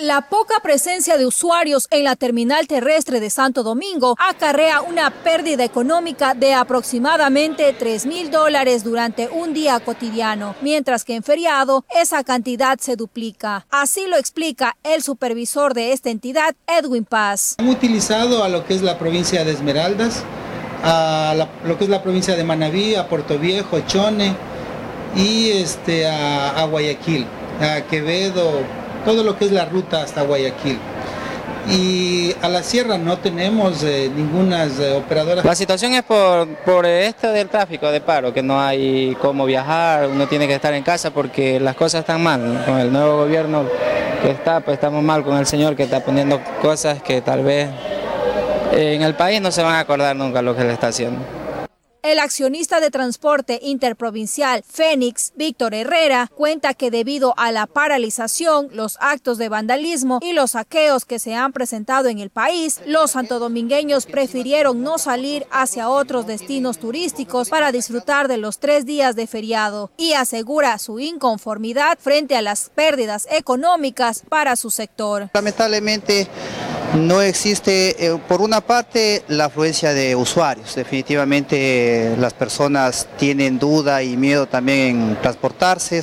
La 0.00 0.20
poca 0.20 0.60
presencia 0.62 1.18
de 1.18 1.26
usuarios 1.26 1.88
en 1.90 2.04
la 2.04 2.14
terminal 2.14 2.68
terrestre 2.68 3.18
de 3.18 3.30
Santo 3.30 3.64
Domingo 3.64 4.14
acarrea 4.16 4.80
una 4.80 5.10
pérdida 5.10 5.64
económica 5.64 6.34
de 6.34 6.54
aproximadamente 6.54 7.74
3 7.76 8.06
mil 8.06 8.30
dólares 8.30 8.84
durante 8.84 9.28
un 9.28 9.52
día 9.54 9.80
cotidiano, 9.80 10.54
mientras 10.60 11.04
que 11.04 11.16
en 11.16 11.24
feriado 11.24 11.84
esa 12.00 12.22
cantidad 12.22 12.78
se 12.78 12.94
duplica. 12.94 13.66
Así 13.70 14.06
lo 14.06 14.16
explica 14.16 14.76
el 14.84 15.02
supervisor 15.02 15.74
de 15.74 15.92
esta 15.92 16.10
entidad, 16.10 16.54
Edwin 16.68 17.04
Paz. 17.04 17.56
Han 17.58 17.68
utilizado 17.68 18.44
a 18.44 18.48
lo 18.48 18.64
que 18.64 18.74
es 18.74 18.82
la 18.82 19.00
provincia 19.00 19.44
de 19.44 19.50
Esmeraldas, 19.50 20.22
a 20.84 21.48
lo 21.64 21.76
que 21.76 21.82
es 21.82 21.90
la 21.90 22.04
provincia 22.04 22.36
de 22.36 22.44
Manabí, 22.44 22.94
a 22.94 23.08
Puerto 23.08 23.36
Viejo, 23.36 23.80
Chone 23.80 24.36
y 25.16 25.50
este, 25.50 26.06
a, 26.06 26.50
a 26.50 26.66
Guayaquil, 26.66 27.26
a 27.60 27.80
Quevedo, 27.80 28.62
todo 29.08 29.24
lo 29.24 29.38
que 29.38 29.46
es 29.46 29.52
la 29.52 29.64
ruta 29.64 30.02
hasta 30.02 30.20
Guayaquil. 30.20 30.78
Y 31.66 32.34
a 32.42 32.48
la 32.50 32.62
sierra 32.62 32.98
no 32.98 33.16
tenemos 33.16 33.82
eh, 33.82 34.10
ninguna 34.14 34.66
eh, 34.66 35.02
operadora. 35.02 35.42
La 35.42 35.54
situación 35.54 35.94
es 35.94 36.02
por, 36.02 36.46
por 36.56 36.84
esto 36.84 37.32
del 37.32 37.48
tráfico 37.48 37.90
de 37.90 38.02
paro, 38.02 38.34
que 38.34 38.42
no 38.42 38.60
hay 38.60 39.16
cómo 39.18 39.46
viajar, 39.46 40.08
uno 40.08 40.26
tiene 40.28 40.46
que 40.46 40.54
estar 40.54 40.74
en 40.74 40.82
casa 40.82 41.10
porque 41.10 41.58
las 41.58 41.74
cosas 41.74 42.00
están 42.00 42.22
mal. 42.22 42.62
Con 42.66 42.78
el 42.78 42.92
nuevo 42.92 43.16
gobierno 43.16 43.64
que 44.20 44.30
está, 44.30 44.60
pues 44.60 44.74
estamos 44.74 45.02
mal 45.02 45.24
con 45.24 45.38
el 45.38 45.46
señor 45.46 45.74
que 45.74 45.84
está 45.84 46.00
poniendo 46.00 46.38
cosas 46.60 47.02
que 47.02 47.22
tal 47.22 47.42
vez 47.44 47.70
en 48.72 49.00
el 49.00 49.14
país 49.14 49.40
no 49.40 49.50
se 49.50 49.62
van 49.62 49.76
a 49.76 49.80
acordar 49.80 50.16
nunca 50.16 50.42
lo 50.42 50.54
que 50.54 50.64
le 50.64 50.74
está 50.74 50.88
haciendo. 50.88 51.37
El 52.02 52.20
accionista 52.20 52.78
de 52.78 52.92
transporte 52.92 53.58
interprovincial 53.60 54.62
Fénix, 54.68 55.32
Víctor 55.34 55.74
Herrera, 55.74 56.30
cuenta 56.32 56.72
que 56.74 56.92
debido 56.92 57.34
a 57.36 57.50
la 57.50 57.66
paralización, 57.66 58.68
los 58.72 58.96
actos 59.00 59.36
de 59.36 59.48
vandalismo 59.48 60.20
y 60.22 60.32
los 60.32 60.52
saqueos 60.52 61.04
que 61.04 61.18
se 61.18 61.34
han 61.34 61.52
presentado 61.52 62.08
en 62.08 62.20
el 62.20 62.30
país, 62.30 62.80
los 62.86 63.10
santodomingueños 63.10 64.06
prefirieron 64.06 64.82
no 64.84 64.98
salir 64.98 65.44
hacia 65.50 65.88
otros 65.88 66.28
destinos 66.28 66.78
turísticos 66.78 67.48
para 67.48 67.72
disfrutar 67.72 68.28
de 68.28 68.36
los 68.36 68.60
tres 68.60 68.86
días 68.86 69.16
de 69.16 69.26
feriado 69.26 69.90
y 69.96 70.12
asegura 70.12 70.78
su 70.78 71.00
inconformidad 71.00 71.98
frente 72.00 72.36
a 72.36 72.42
las 72.42 72.70
pérdidas 72.70 73.26
económicas 73.28 74.22
para 74.28 74.54
su 74.54 74.70
sector. 74.70 75.30
Lamentablemente 75.34 76.28
no 76.94 77.20
existe, 77.20 78.06
eh, 78.06 78.18
por 78.28 78.40
una 78.40 78.60
parte, 78.60 79.22
la 79.28 79.46
afluencia 79.46 79.92
de 79.92 80.16
usuarios. 80.16 80.74
Definitivamente 80.74 81.87
las 82.18 82.34
personas 82.34 83.08
tienen 83.18 83.58
duda 83.58 84.02
y 84.02 84.16
miedo 84.16 84.46
también 84.46 85.10
en 85.10 85.16
transportarse. 85.20 86.02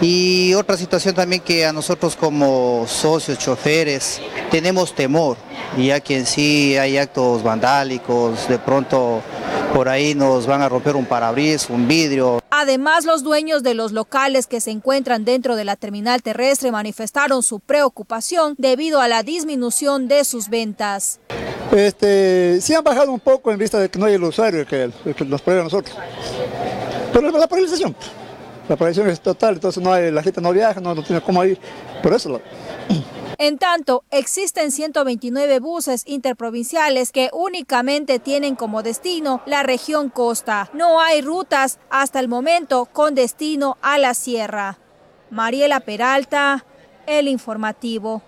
Y 0.00 0.54
otra 0.54 0.78
situación 0.78 1.14
también 1.14 1.42
que 1.42 1.66
a 1.66 1.72
nosotros 1.72 2.16
como 2.16 2.86
socios, 2.86 3.38
choferes, 3.38 4.20
tenemos 4.50 4.94
temor, 4.94 5.36
ya 5.76 6.00
que 6.00 6.16
en 6.16 6.26
sí 6.26 6.76
hay 6.78 6.96
actos 6.96 7.42
vandálicos, 7.42 8.48
de 8.48 8.58
pronto 8.58 9.22
por 9.74 9.88
ahí 9.90 10.14
nos 10.14 10.46
van 10.46 10.62
a 10.62 10.68
romper 10.68 10.96
un 10.96 11.04
parabrisas, 11.04 11.68
un 11.68 11.86
vidrio. 11.86 12.40
Además, 12.50 13.04
los 13.04 13.22
dueños 13.22 13.62
de 13.62 13.74
los 13.74 13.92
locales 13.92 14.46
que 14.46 14.60
se 14.60 14.70
encuentran 14.70 15.24
dentro 15.24 15.54
de 15.54 15.64
la 15.64 15.76
terminal 15.76 16.22
terrestre 16.22 16.72
manifestaron 16.72 17.42
su 17.42 17.60
preocupación 17.60 18.54
debido 18.58 19.00
a 19.00 19.08
la 19.08 19.22
disminución 19.22 20.08
de 20.08 20.24
sus 20.24 20.48
ventas. 20.48 21.20
Este, 21.72 22.60
sí 22.60 22.74
han 22.74 22.82
bajado 22.82 23.12
un 23.12 23.20
poco 23.20 23.52
en 23.52 23.58
vista 23.58 23.78
de 23.78 23.88
que 23.88 23.98
no 23.98 24.06
hay 24.06 24.14
el 24.14 24.24
usuario 24.24 24.66
que, 24.66 24.90
nos 25.26 25.40
prueba 25.42 25.60
a 25.60 25.64
nosotros. 25.64 25.96
Pero 27.12 27.30
la 27.30 27.46
paralización, 27.46 27.94
la 28.68 28.76
paralización 28.76 29.10
es 29.10 29.20
total, 29.20 29.54
entonces 29.54 29.82
no 29.82 29.92
hay, 29.92 30.10
la 30.10 30.22
gente 30.22 30.40
no 30.40 30.52
viaja, 30.52 30.80
no, 30.80 30.94
no 30.94 31.02
tiene 31.02 31.22
cómo 31.22 31.44
ir, 31.44 31.58
por 32.02 32.12
eso. 32.12 32.40
En 33.38 33.56
tanto, 33.56 34.04
existen 34.10 34.70
129 34.70 35.60
buses 35.60 36.02
interprovinciales 36.06 37.10
que 37.10 37.30
únicamente 37.32 38.18
tienen 38.18 38.54
como 38.54 38.82
destino 38.82 39.40
la 39.46 39.62
región 39.62 40.10
costa. 40.10 40.68
No 40.74 41.00
hay 41.00 41.22
rutas 41.22 41.78
hasta 41.88 42.20
el 42.20 42.28
momento 42.28 42.84
con 42.84 43.14
destino 43.14 43.78
a 43.80 43.96
la 43.96 44.12
sierra. 44.12 44.78
Mariela 45.30 45.80
Peralta, 45.80 46.66
El 47.06 47.28
Informativo. 47.28 48.22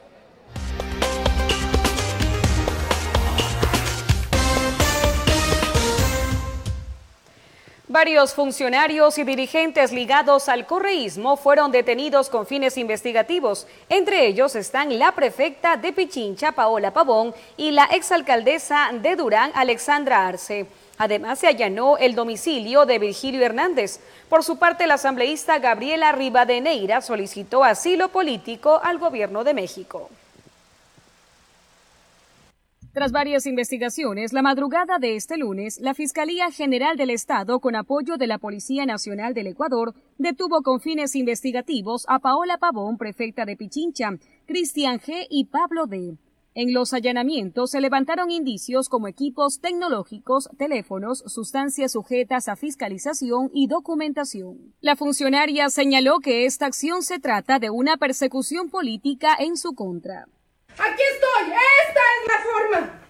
Varios 7.92 8.32
funcionarios 8.32 9.18
y 9.18 9.24
dirigentes 9.24 9.92
ligados 9.92 10.48
al 10.48 10.64
correísmo 10.64 11.36
fueron 11.36 11.70
detenidos 11.70 12.30
con 12.30 12.46
fines 12.46 12.78
investigativos. 12.78 13.66
Entre 13.90 14.26
ellos 14.26 14.56
están 14.56 14.98
la 14.98 15.12
prefecta 15.12 15.76
de 15.76 15.92
Pichincha, 15.92 16.52
Paola 16.52 16.94
Pavón, 16.94 17.34
y 17.58 17.70
la 17.70 17.84
exalcaldesa 17.84 18.88
de 18.94 19.14
Durán, 19.14 19.52
Alexandra 19.54 20.26
Arce. 20.26 20.64
Además, 20.96 21.40
se 21.40 21.48
allanó 21.48 21.98
el 21.98 22.14
domicilio 22.14 22.86
de 22.86 22.98
Virgilio 22.98 23.44
Hernández. 23.44 24.00
Por 24.30 24.42
su 24.42 24.56
parte, 24.56 24.86
la 24.86 24.94
asambleísta 24.94 25.58
Gabriela 25.58 26.12
Rivadeneira 26.12 27.02
solicitó 27.02 27.62
asilo 27.62 28.08
político 28.08 28.80
al 28.82 28.96
gobierno 28.96 29.44
de 29.44 29.52
México. 29.52 30.08
Tras 32.92 33.10
varias 33.10 33.46
investigaciones, 33.46 34.34
la 34.34 34.42
madrugada 34.42 34.98
de 34.98 35.16
este 35.16 35.38
lunes, 35.38 35.80
la 35.80 35.94
Fiscalía 35.94 36.50
General 36.50 36.94
del 36.98 37.08
Estado, 37.08 37.58
con 37.58 37.74
apoyo 37.74 38.18
de 38.18 38.26
la 38.26 38.36
Policía 38.36 38.84
Nacional 38.84 39.32
del 39.32 39.46
Ecuador, 39.46 39.94
detuvo 40.18 40.60
con 40.60 40.78
fines 40.78 41.16
investigativos 41.16 42.04
a 42.06 42.18
Paola 42.18 42.58
Pavón, 42.58 42.98
prefecta 42.98 43.46
de 43.46 43.56
Pichincha, 43.56 44.10
Cristian 44.44 45.00
G. 45.00 45.26
y 45.30 45.46
Pablo 45.46 45.86
D. 45.86 46.18
En 46.54 46.74
los 46.74 46.92
allanamientos 46.92 47.70
se 47.70 47.80
levantaron 47.80 48.30
indicios 48.30 48.90
como 48.90 49.08
equipos 49.08 49.60
tecnológicos, 49.60 50.50
teléfonos, 50.58 51.24
sustancias 51.26 51.92
sujetas 51.92 52.48
a 52.48 52.56
fiscalización 52.56 53.50
y 53.54 53.68
documentación. 53.68 54.74
La 54.82 54.96
funcionaria 54.96 55.70
señaló 55.70 56.18
que 56.18 56.44
esta 56.44 56.66
acción 56.66 57.02
se 57.02 57.18
trata 57.20 57.58
de 57.58 57.70
una 57.70 57.96
persecución 57.96 58.68
política 58.68 59.34
en 59.38 59.56
su 59.56 59.72
contra. 59.72 60.26
Aquí 60.78 61.02
estoy, 61.02 61.52
esta 61.52 62.00
es 62.00 62.28
la 62.28 62.38
forma. 62.40 63.00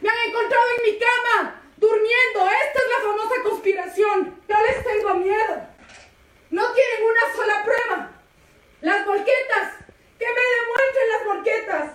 Me 0.00 0.08
han 0.08 0.28
encontrado 0.28 0.64
en 0.76 0.92
mi 0.92 0.98
cama, 0.98 1.62
durmiendo. 1.76 2.40
Esta 2.40 2.78
es 2.78 2.88
la 2.96 3.08
famosa 3.08 3.34
conspiración. 3.44 4.42
Yo 4.48 4.56
les 4.66 4.84
tengo 4.84 5.14
miedo. 5.14 5.72
No 6.50 6.62
tienen 6.72 7.00
una 7.04 7.36
sola 7.36 7.64
prueba. 7.64 8.10
Las 8.80 9.06
volquetas. 9.06 9.74
Que 10.18 10.26
me 10.26 10.44
demuestren 10.56 11.08
las 11.12 11.24
volquetas. 11.24 11.92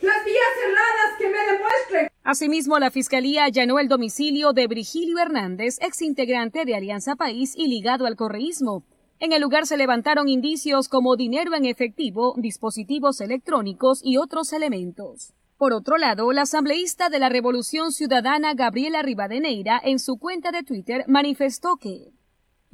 Las 0.00 0.24
vías 0.24 0.54
cerradas 0.60 1.18
que 1.18 1.28
me 1.28 1.38
demuestren. 1.38 2.10
Asimismo, 2.22 2.78
la 2.78 2.90
Fiscalía 2.90 3.44
allanó 3.44 3.78
el 3.78 3.88
domicilio 3.88 4.52
de 4.52 4.66
Virgilio 4.66 5.18
Hernández, 5.18 5.76
ex 5.80 6.02
integrante 6.02 6.64
de 6.64 6.74
Alianza 6.74 7.16
País 7.16 7.54
y 7.56 7.68
ligado 7.68 8.06
al 8.06 8.16
correísmo. 8.16 8.84
En 9.20 9.32
el 9.32 9.40
lugar 9.40 9.66
se 9.66 9.76
levantaron 9.76 10.28
indicios 10.28 10.88
como 10.88 11.16
dinero 11.16 11.54
en 11.54 11.66
efectivo, 11.66 12.34
dispositivos 12.36 13.20
electrónicos 13.20 14.00
y 14.02 14.16
otros 14.16 14.52
elementos. 14.52 15.32
Por 15.56 15.72
otro 15.72 15.98
lado, 15.98 16.32
la 16.32 16.42
asambleísta 16.42 17.08
de 17.08 17.20
la 17.20 17.28
Revolución 17.28 17.92
Ciudadana 17.92 18.54
Gabriela 18.54 19.02
Rivadeneira 19.02 19.80
en 19.82 19.98
su 19.98 20.16
cuenta 20.16 20.50
de 20.50 20.62
Twitter 20.64 21.04
manifestó 21.06 21.76
que 21.76 22.12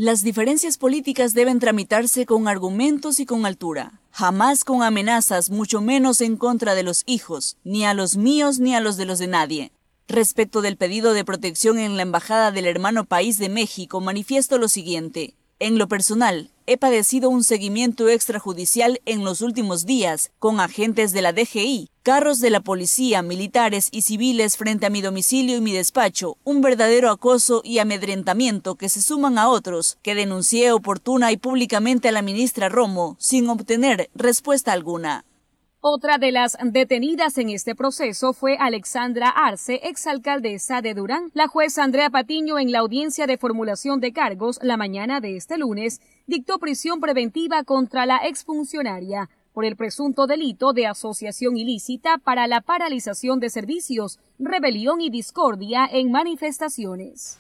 las 0.02 0.24
diferencias 0.24 0.78
políticas 0.78 1.34
deben 1.34 1.58
tramitarse 1.58 2.24
con 2.24 2.48
argumentos 2.48 3.20
y 3.20 3.26
con 3.26 3.44
altura, 3.44 4.00
jamás 4.10 4.64
con 4.64 4.82
amenazas, 4.82 5.50
mucho 5.50 5.82
menos 5.82 6.22
en 6.22 6.38
contra 6.38 6.74
de 6.74 6.82
los 6.82 7.02
hijos, 7.04 7.58
ni 7.64 7.84
a 7.84 7.92
los 7.92 8.16
míos 8.16 8.60
ni 8.60 8.74
a 8.74 8.80
los 8.80 8.96
de 8.96 9.04
los 9.04 9.18
de 9.18 9.26
nadie. 9.26 9.72
Respecto 10.08 10.62
del 10.62 10.78
pedido 10.78 11.12
de 11.12 11.26
protección 11.26 11.78
en 11.78 11.98
la 11.98 12.02
Embajada 12.02 12.50
del 12.50 12.64
hermano 12.64 13.04
país 13.04 13.36
de 13.36 13.50
México, 13.50 14.00
manifiesto 14.00 14.56
lo 14.56 14.68
siguiente. 14.68 15.34
En 15.62 15.76
lo 15.76 15.88
personal, 15.88 16.50
he 16.66 16.78
padecido 16.78 17.28
un 17.28 17.44
seguimiento 17.44 18.08
extrajudicial 18.08 19.02
en 19.04 19.24
los 19.24 19.42
últimos 19.42 19.84
días 19.84 20.30
con 20.38 20.58
agentes 20.58 21.12
de 21.12 21.20
la 21.20 21.34
DGI, 21.34 21.90
carros 22.02 22.40
de 22.40 22.48
la 22.48 22.60
policía, 22.60 23.20
militares 23.20 23.90
y 23.92 24.00
civiles 24.00 24.56
frente 24.56 24.86
a 24.86 24.90
mi 24.90 25.02
domicilio 25.02 25.58
y 25.58 25.60
mi 25.60 25.74
despacho, 25.74 26.38
un 26.44 26.62
verdadero 26.62 27.10
acoso 27.10 27.60
y 27.62 27.78
amedrentamiento 27.78 28.76
que 28.76 28.88
se 28.88 29.02
suman 29.02 29.36
a 29.36 29.50
otros 29.50 29.98
que 30.00 30.14
denuncié 30.14 30.72
oportuna 30.72 31.30
y 31.30 31.36
públicamente 31.36 32.08
a 32.08 32.12
la 32.12 32.22
ministra 32.22 32.70
Romo 32.70 33.16
sin 33.18 33.46
obtener 33.50 34.08
respuesta 34.14 34.72
alguna. 34.72 35.26
Otra 35.82 36.18
de 36.18 36.30
las 36.30 36.58
detenidas 36.62 37.38
en 37.38 37.48
este 37.48 37.74
proceso 37.74 38.34
fue 38.34 38.58
Alexandra 38.60 39.30
Arce, 39.30 39.80
exalcaldesa 39.84 40.82
de 40.82 40.92
Durán. 40.92 41.30
La 41.32 41.48
jueza 41.48 41.82
Andrea 41.82 42.10
Patiño, 42.10 42.58
en 42.58 42.70
la 42.70 42.80
audiencia 42.80 43.26
de 43.26 43.38
formulación 43.38 43.98
de 43.98 44.12
cargos 44.12 44.58
la 44.60 44.76
mañana 44.76 45.22
de 45.22 45.38
este 45.38 45.56
lunes, 45.56 46.02
dictó 46.26 46.58
prisión 46.58 47.00
preventiva 47.00 47.64
contra 47.64 48.04
la 48.04 48.18
exfuncionaria 48.18 49.30
por 49.54 49.64
el 49.64 49.74
presunto 49.74 50.26
delito 50.26 50.74
de 50.74 50.86
asociación 50.86 51.56
ilícita 51.56 52.18
para 52.18 52.46
la 52.46 52.60
paralización 52.60 53.40
de 53.40 53.48
servicios, 53.48 54.18
rebelión 54.38 55.00
y 55.00 55.08
discordia 55.08 55.88
en 55.90 56.10
manifestaciones. 56.10 57.38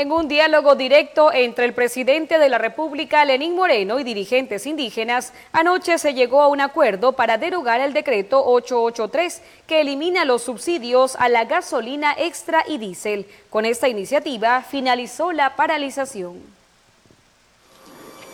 En 0.00 0.12
un 0.12 0.28
diálogo 0.28 0.76
directo 0.76 1.30
entre 1.30 1.66
el 1.66 1.74
presidente 1.74 2.38
de 2.38 2.48
la 2.48 2.56
República, 2.56 3.22
Lenín 3.26 3.54
Moreno, 3.54 4.00
y 4.00 4.02
dirigentes 4.02 4.64
indígenas, 4.64 5.34
anoche 5.52 5.98
se 5.98 6.14
llegó 6.14 6.40
a 6.40 6.48
un 6.48 6.62
acuerdo 6.62 7.12
para 7.12 7.36
derogar 7.36 7.82
el 7.82 7.92
decreto 7.92 8.42
883 8.42 9.42
que 9.66 9.82
elimina 9.82 10.24
los 10.24 10.40
subsidios 10.40 11.16
a 11.16 11.28
la 11.28 11.44
gasolina 11.44 12.14
extra 12.16 12.64
y 12.66 12.78
diésel. 12.78 13.26
Con 13.50 13.66
esta 13.66 13.90
iniciativa 13.90 14.62
finalizó 14.62 15.32
la 15.32 15.54
paralización. 15.54 16.40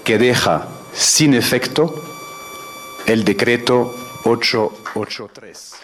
Que 0.05 0.19
deja 0.19 0.69
sin 0.93 1.35
efecto 1.35 1.93
el 3.09 3.25
decreto 3.25 3.93
883. 4.27 5.75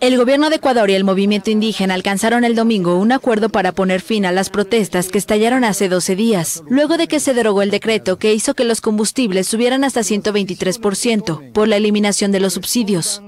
El 0.00 0.18
gobierno 0.18 0.50
de 0.50 0.56
Ecuador 0.56 0.90
y 0.90 0.94
el 0.94 1.04
movimiento 1.04 1.50
indígena 1.50 1.94
alcanzaron 1.94 2.44
el 2.44 2.54
domingo 2.54 2.96
un 2.96 3.10
acuerdo 3.10 3.48
para 3.48 3.72
poner 3.72 4.02
fin 4.02 4.26
a 4.26 4.32
las 4.32 4.50
protestas 4.50 5.08
que 5.08 5.16
estallaron 5.16 5.64
hace 5.64 5.88
12 5.88 6.14
días, 6.14 6.62
luego 6.68 6.98
de 6.98 7.08
que 7.08 7.20
se 7.20 7.32
derogó 7.32 7.62
el 7.62 7.70
decreto 7.70 8.18
que 8.18 8.34
hizo 8.34 8.54
que 8.54 8.64
los 8.64 8.82
combustibles 8.82 9.46
subieran 9.48 9.84
hasta 9.84 10.00
123% 10.00 11.52
por 11.52 11.68
la 11.68 11.76
eliminación 11.76 12.32
de 12.32 12.40
los 12.40 12.52
subsidios. 12.52 13.22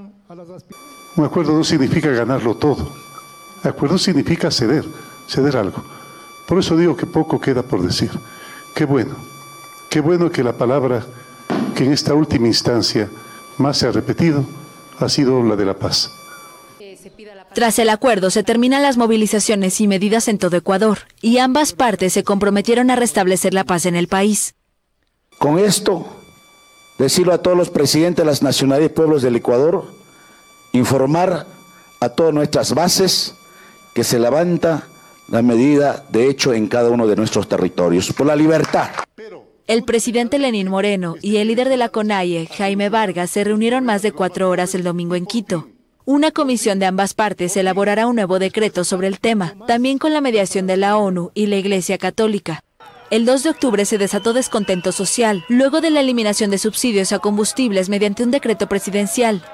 Un 1.15 1.25
acuerdo 1.25 1.53
no 1.53 1.63
significa 1.63 2.09
ganarlo 2.09 2.55
todo. 2.55 2.91
Acuerdo 3.63 3.97
significa 3.97 4.51
ceder, 4.51 4.85
ceder 5.27 5.57
algo. 5.57 5.83
Por 6.47 6.59
eso 6.59 6.77
digo 6.77 6.95
que 6.95 7.07
poco 7.07 7.41
queda 7.41 7.63
por 7.63 7.81
decir. 7.81 8.11
Qué 8.75 8.85
bueno, 8.85 9.15
qué 9.89 9.99
bueno 9.99 10.31
que 10.31 10.43
la 10.43 10.53
palabra 10.53 11.03
que 11.75 11.85
en 11.85 11.93
esta 11.93 12.13
última 12.13 12.47
instancia 12.47 13.09
más 13.57 13.77
se 13.77 13.87
ha 13.87 13.91
repetido 13.91 14.45
ha 14.99 15.09
sido 15.09 15.43
la 15.43 15.55
de 15.55 15.65
la 15.65 15.73
paz. 15.73 16.11
Tras 17.53 17.77
el 17.79 17.89
acuerdo 17.89 18.29
se 18.29 18.43
terminan 18.43 18.81
las 18.81 18.97
movilizaciones 18.97 19.79
y 19.81 19.87
medidas 19.87 20.27
en 20.27 20.37
todo 20.37 20.57
Ecuador 20.57 20.99
y 21.21 21.37
ambas 21.37 21.73
partes 21.73 22.13
se 22.13 22.23
comprometieron 22.23 22.89
a 22.89 22.95
restablecer 22.95 23.53
la 23.53 23.63
paz 23.63 23.85
en 23.85 23.95
el 23.95 24.07
país. 24.07 24.55
Con 25.37 25.59
esto, 25.59 26.05
decirlo 26.97 27.33
a 27.33 27.39
todos 27.39 27.57
los 27.57 27.69
presidentes 27.69 28.23
de 28.23 28.31
las 28.31 28.41
nacionalidades 28.41 28.91
y 28.91 28.95
pueblos 28.95 29.21
del 29.21 29.35
Ecuador, 29.35 29.85
informar 30.71 31.45
a 31.99 32.09
todas 32.09 32.33
nuestras 32.33 32.73
bases 32.73 33.35
que 33.93 34.03
se 34.03 34.19
levanta 34.19 34.87
la 35.29 35.41
medida 35.41 36.05
de 36.09 36.29
hecho 36.29 36.53
en 36.53 36.67
cada 36.67 36.89
uno 36.89 37.07
de 37.07 37.15
nuestros 37.15 37.47
territorios 37.47 38.11
por 38.13 38.27
la 38.27 38.35
libertad. 38.35 38.89
El 39.65 39.83
presidente 39.83 40.39
Lenín 40.39 40.67
Moreno 40.67 41.15
y 41.21 41.37
el 41.37 41.47
líder 41.47 41.69
de 41.69 41.77
la 41.77 41.87
CONAIE, 41.87 42.49
Jaime 42.57 42.89
Vargas, 42.89 43.29
se 43.29 43.45
reunieron 43.45 43.85
más 43.85 44.01
de 44.01 44.11
cuatro 44.11 44.49
horas 44.49 44.75
el 44.75 44.83
domingo 44.83 45.15
en 45.15 45.25
Quito. 45.25 45.69
Una 46.03 46.31
comisión 46.31 46.79
de 46.79 46.85
ambas 46.85 47.13
partes 47.13 47.55
elaborará 47.55 48.07
un 48.07 48.17
nuevo 48.17 48.39
decreto 48.39 48.83
sobre 48.83 49.07
el 49.07 49.21
tema, 49.21 49.55
también 49.65 49.99
con 49.99 50.11
la 50.11 50.19
mediación 50.19 50.67
de 50.67 50.75
la 50.75 50.97
ONU 50.97 51.31
y 51.33 51.45
la 51.45 51.55
Iglesia 51.55 51.97
Católica. 51.97 52.61
El 53.09 53.25
2 53.25 53.43
de 53.43 53.49
octubre 53.51 53.85
se 53.85 53.97
desató 53.97 54.33
descontento 54.33 54.91
social, 54.91 55.45
luego 55.47 55.79
de 55.79 55.91
la 55.91 56.01
eliminación 56.01 56.51
de 56.51 56.57
subsidios 56.57 57.13
a 57.13 57.19
combustibles 57.19 57.87
mediante 57.87 58.23
un 58.23 58.31
decreto 58.31 58.67
presidencial. 58.67 59.45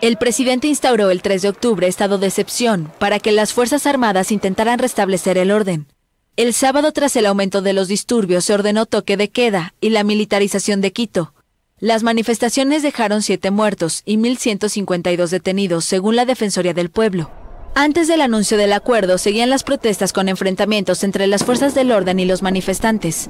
El 0.00 0.16
presidente 0.16 0.66
instauró 0.66 1.10
el 1.10 1.20
3 1.20 1.42
de 1.42 1.48
octubre 1.50 1.86
estado 1.86 2.16
de 2.16 2.28
excepción 2.28 2.90
para 2.98 3.20
que 3.20 3.32
las 3.32 3.52
Fuerzas 3.52 3.86
Armadas 3.86 4.32
intentaran 4.32 4.78
restablecer 4.78 5.36
el 5.36 5.50
orden. 5.50 5.88
El 6.34 6.54
sábado, 6.54 6.92
tras 6.92 7.14
el 7.16 7.26
aumento 7.26 7.60
de 7.60 7.74
los 7.74 7.88
disturbios, 7.88 8.46
se 8.46 8.54
ordenó 8.54 8.86
toque 8.86 9.18
de 9.18 9.28
queda 9.28 9.74
y 9.82 9.90
la 9.90 10.02
militarización 10.02 10.80
de 10.80 10.90
Quito. 10.90 11.34
Las 11.78 12.02
manifestaciones 12.02 12.82
dejaron 12.82 13.20
siete 13.20 13.50
muertos 13.50 14.00
y 14.06 14.16
1.152 14.16 15.28
detenidos, 15.28 15.84
según 15.84 16.16
la 16.16 16.24
Defensoría 16.24 16.72
del 16.72 16.88
Pueblo. 16.88 17.30
Antes 17.74 18.08
del 18.08 18.22
anuncio 18.22 18.56
del 18.56 18.72
acuerdo, 18.72 19.18
seguían 19.18 19.50
las 19.50 19.62
protestas 19.62 20.14
con 20.14 20.30
enfrentamientos 20.30 21.04
entre 21.04 21.26
las 21.26 21.44
fuerzas 21.44 21.74
del 21.74 21.92
orden 21.92 22.18
y 22.18 22.24
los 22.24 22.40
manifestantes. 22.40 23.28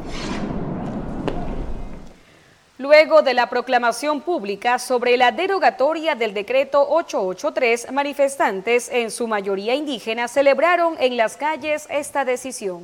Luego 2.82 3.22
de 3.22 3.32
la 3.32 3.48
proclamación 3.48 4.22
pública 4.22 4.80
sobre 4.80 5.16
la 5.16 5.30
derogatoria 5.30 6.16
del 6.16 6.34
decreto 6.34 6.84
883, 6.90 7.92
manifestantes, 7.92 8.88
en 8.90 9.12
su 9.12 9.28
mayoría 9.28 9.76
indígenas, 9.76 10.32
celebraron 10.32 10.96
en 10.98 11.16
las 11.16 11.36
calles 11.36 11.86
esta 11.90 12.24
decisión. 12.24 12.82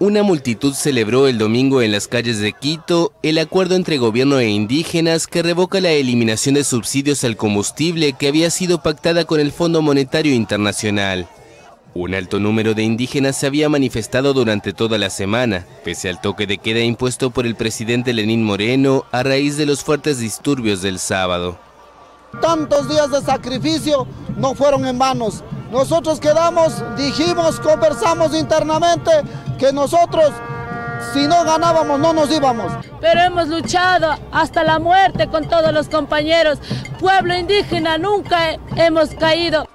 Una 0.00 0.24
multitud 0.24 0.74
celebró 0.74 1.28
el 1.28 1.38
domingo 1.38 1.80
en 1.80 1.92
las 1.92 2.08
calles 2.08 2.40
de 2.40 2.52
Quito 2.52 3.12
el 3.22 3.38
acuerdo 3.38 3.76
entre 3.76 3.96
gobierno 3.96 4.40
e 4.40 4.48
indígenas 4.48 5.28
que 5.28 5.44
revoca 5.44 5.80
la 5.80 5.92
eliminación 5.92 6.56
de 6.56 6.64
subsidios 6.64 7.22
al 7.22 7.36
combustible 7.36 8.14
que 8.14 8.26
había 8.26 8.50
sido 8.50 8.82
pactada 8.82 9.26
con 9.26 9.38
el 9.38 9.52
Fondo 9.52 9.80
Monetario 9.80 10.34
Internacional. 10.34 11.28
Un 11.96 12.12
alto 12.12 12.40
número 12.40 12.74
de 12.74 12.82
indígenas 12.82 13.36
se 13.36 13.46
había 13.46 13.68
manifestado 13.68 14.34
durante 14.34 14.72
toda 14.72 14.98
la 14.98 15.10
semana, 15.10 15.64
pese 15.84 16.08
al 16.08 16.20
toque 16.20 16.44
de 16.44 16.58
queda 16.58 16.80
impuesto 16.80 17.30
por 17.30 17.46
el 17.46 17.54
presidente 17.54 18.12
Lenín 18.12 18.42
Moreno 18.42 19.04
a 19.12 19.22
raíz 19.22 19.56
de 19.56 19.64
los 19.64 19.84
fuertes 19.84 20.18
disturbios 20.18 20.82
del 20.82 20.98
sábado. 20.98 21.56
Tantos 22.40 22.88
días 22.88 23.12
de 23.12 23.20
sacrificio 23.20 24.08
no 24.36 24.56
fueron 24.56 24.84
en 24.86 24.98
vanos. 24.98 25.44
Nosotros 25.70 26.18
quedamos, 26.18 26.82
dijimos, 26.96 27.60
conversamos 27.60 28.34
internamente 28.34 29.12
que 29.56 29.72
nosotros, 29.72 30.32
si 31.12 31.28
no 31.28 31.44
ganábamos, 31.44 32.00
no 32.00 32.12
nos 32.12 32.28
íbamos. 32.32 32.72
Pero 33.00 33.20
hemos 33.20 33.46
luchado 33.46 34.16
hasta 34.32 34.64
la 34.64 34.80
muerte 34.80 35.28
con 35.28 35.48
todos 35.48 35.72
los 35.72 35.88
compañeros. 35.88 36.58
Pueblo 36.98 37.36
indígena, 37.36 37.98
nunca 37.98 38.58
hemos 38.74 39.10
caído. 39.10 39.68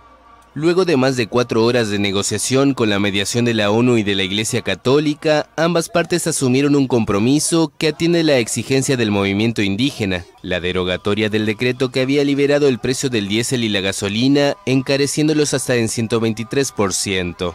Luego 0.56 0.84
de 0.84 0.98
más 0.98 1.16
de 1.16 1.28
cuatro 1.28 1.64
horas 1.64 1.90
de 1.90 2.00
negociación 2.00 2.74
con 2.74 2.90
la 2.90 2.98
mediación 2.98 3.46
de 3.46 3.54
la 3.54 3.70
ONU 3.70 3.98
y 3.98 4.04
de 4.04 4.16
la 4.16 4.24
Iglesia 4.24 4.64
Católica, 4.64 5.48
ambas 5.56 5.90
partes 5.90 6.26
asumieron 6.26 6.76
un 6.76 6.88
compromiso 6.88 7.72
que 7.78 7.90
atiende 7.90 8.24
la 8.24 8.40
exigencia 8.40 8.98
del 8.98 9.12
movimiento 9.12 9.62
indígena, 9.62 10.26
la 10.42 10.60
derogatoria 10.60 11.30
del 11.30 11.46
decreto 11.46 11.92
que 11.92 12.02
había 12.02 12.24
liberado 12.24 12.68
el 12.68 12.80
precio 12.80 13.12
del 13.12 13.28
diésel 13.28 13.64
y 13.64 13.70
la 13.70 13.82
gasolina, 13.82 14.56
encareciéndolos 14.66 15.54
hasta 15.54 15.76
en 15.76 15.88
123%. 15.88 17.54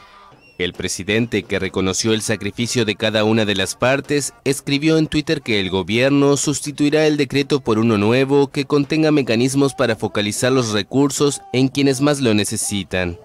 El 0.56 0.72
presidente, 0.72 1.42
que 1.42 1.58
reconoció 1.58 2.12
el 2.12 2.22
sacrificio 2.22 2.84
de 2.84 2.94
cada 2.94 3.24
una 3.24 3.44
de 3.44 3.56
las 3.56 3.74
partes, 3.74 4.34
escribió 4.44 4.98
en 4.98 5.08
Twitter 5.08 5.42
que 5.42 5.58
el 5.58 5.68
gobierno 5.68 6.36
sustituirá 6.36 7.06
el 7.08 7.16
decreto 7.16 7.58
por 7.58 7.80
uno 7.80 7.98
nuevo 7.98 8.46
que 8.46 8.64
contenga 8.64 9.10
mecanismos 9.10 9.74
para 9.74 9.96
focalizar 9.96 10.52
los 10.52 10.70
recursos 10.70 11.40
en 11.52 11.66
quienes 11.66 12.00
más 12.00 12.20
lo 12.20 12.34
necesitan. 12.34 13.18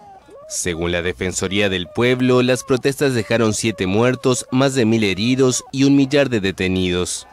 Según 0.47 0.91
la 0.91 1.03
Defensoría 1.03 1.69
del 1.69 1.87
Pueblo, 1.87 2.41
las 2.41 2.63
protestas 2.63 3.13
dejaron 3.13 3.53
siete 3.53 3.85
muertos, 3.85 4.47
más 4.49 4.73
de 4.73 4.85
mil 4.85 5.03
heridos 5.03 5.63
y 5.71 5.83
un 5.83 5.95
millar 5.95 6.29
de 6.31 6.39
detenidos. 6.39 7.27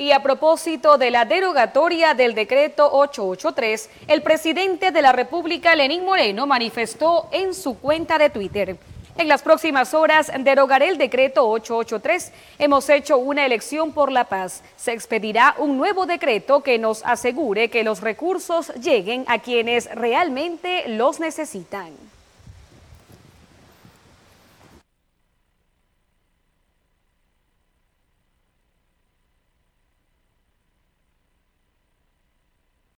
Y 0.00 0.12
a 0.12 0.22
propósito 0.22 0.96
de 0.96 1.10
la 1.10 1.26
derogatoria 1.26 2.14
del 2.14 2.34
decreto 2.34 2.88
883, 2.90 3.90
el 4.08 4.22
presidente 4.22 4.92
de 4.92 5.02
la 5.02 5.12
República, 5.12 5.76
Lenín 5.76 6.06
Moreno, 6.06 6.46
manifestó 6.46 7.28
en 7.32 7.52
su 7.52 7.78
cuenta 7.78 8.16
de 8.16 8.30
Twitter. 8.30 8.78
En 9.18 9.28
las 9.28 9.42
próximas 9.42 9.92
horas 9.92 10.32
derogaré 10.38 10.88
el 10.88 10.96
decreto 10.96 11.46
883. 11.46 12.32
Hemos 12.58 12.88
hecho 12.88 13.18
una 13.18 13.44
elección 13.44 13.92
por 13.92 14.10
la 14.10 14.24
paz. 14.24 14.62
Se 14.74 14.92
expedirá 14.92 15.54
un 15.58 15.76
nuevo 15.76 16.06
decreto 16.06 16.62
que 16.62 16.78
nos 16.78 17.04
asegure 17.04 17.68
que 17.68 17.84
los 17.84 18.00
recursos 18.00 18.72
lleguen 18.76 19.26
a 19.28 19.40
quienes 19.40 19.94
realmente 19.94 20.88
los 20.88 21.20
necesitan. 21.20 22.09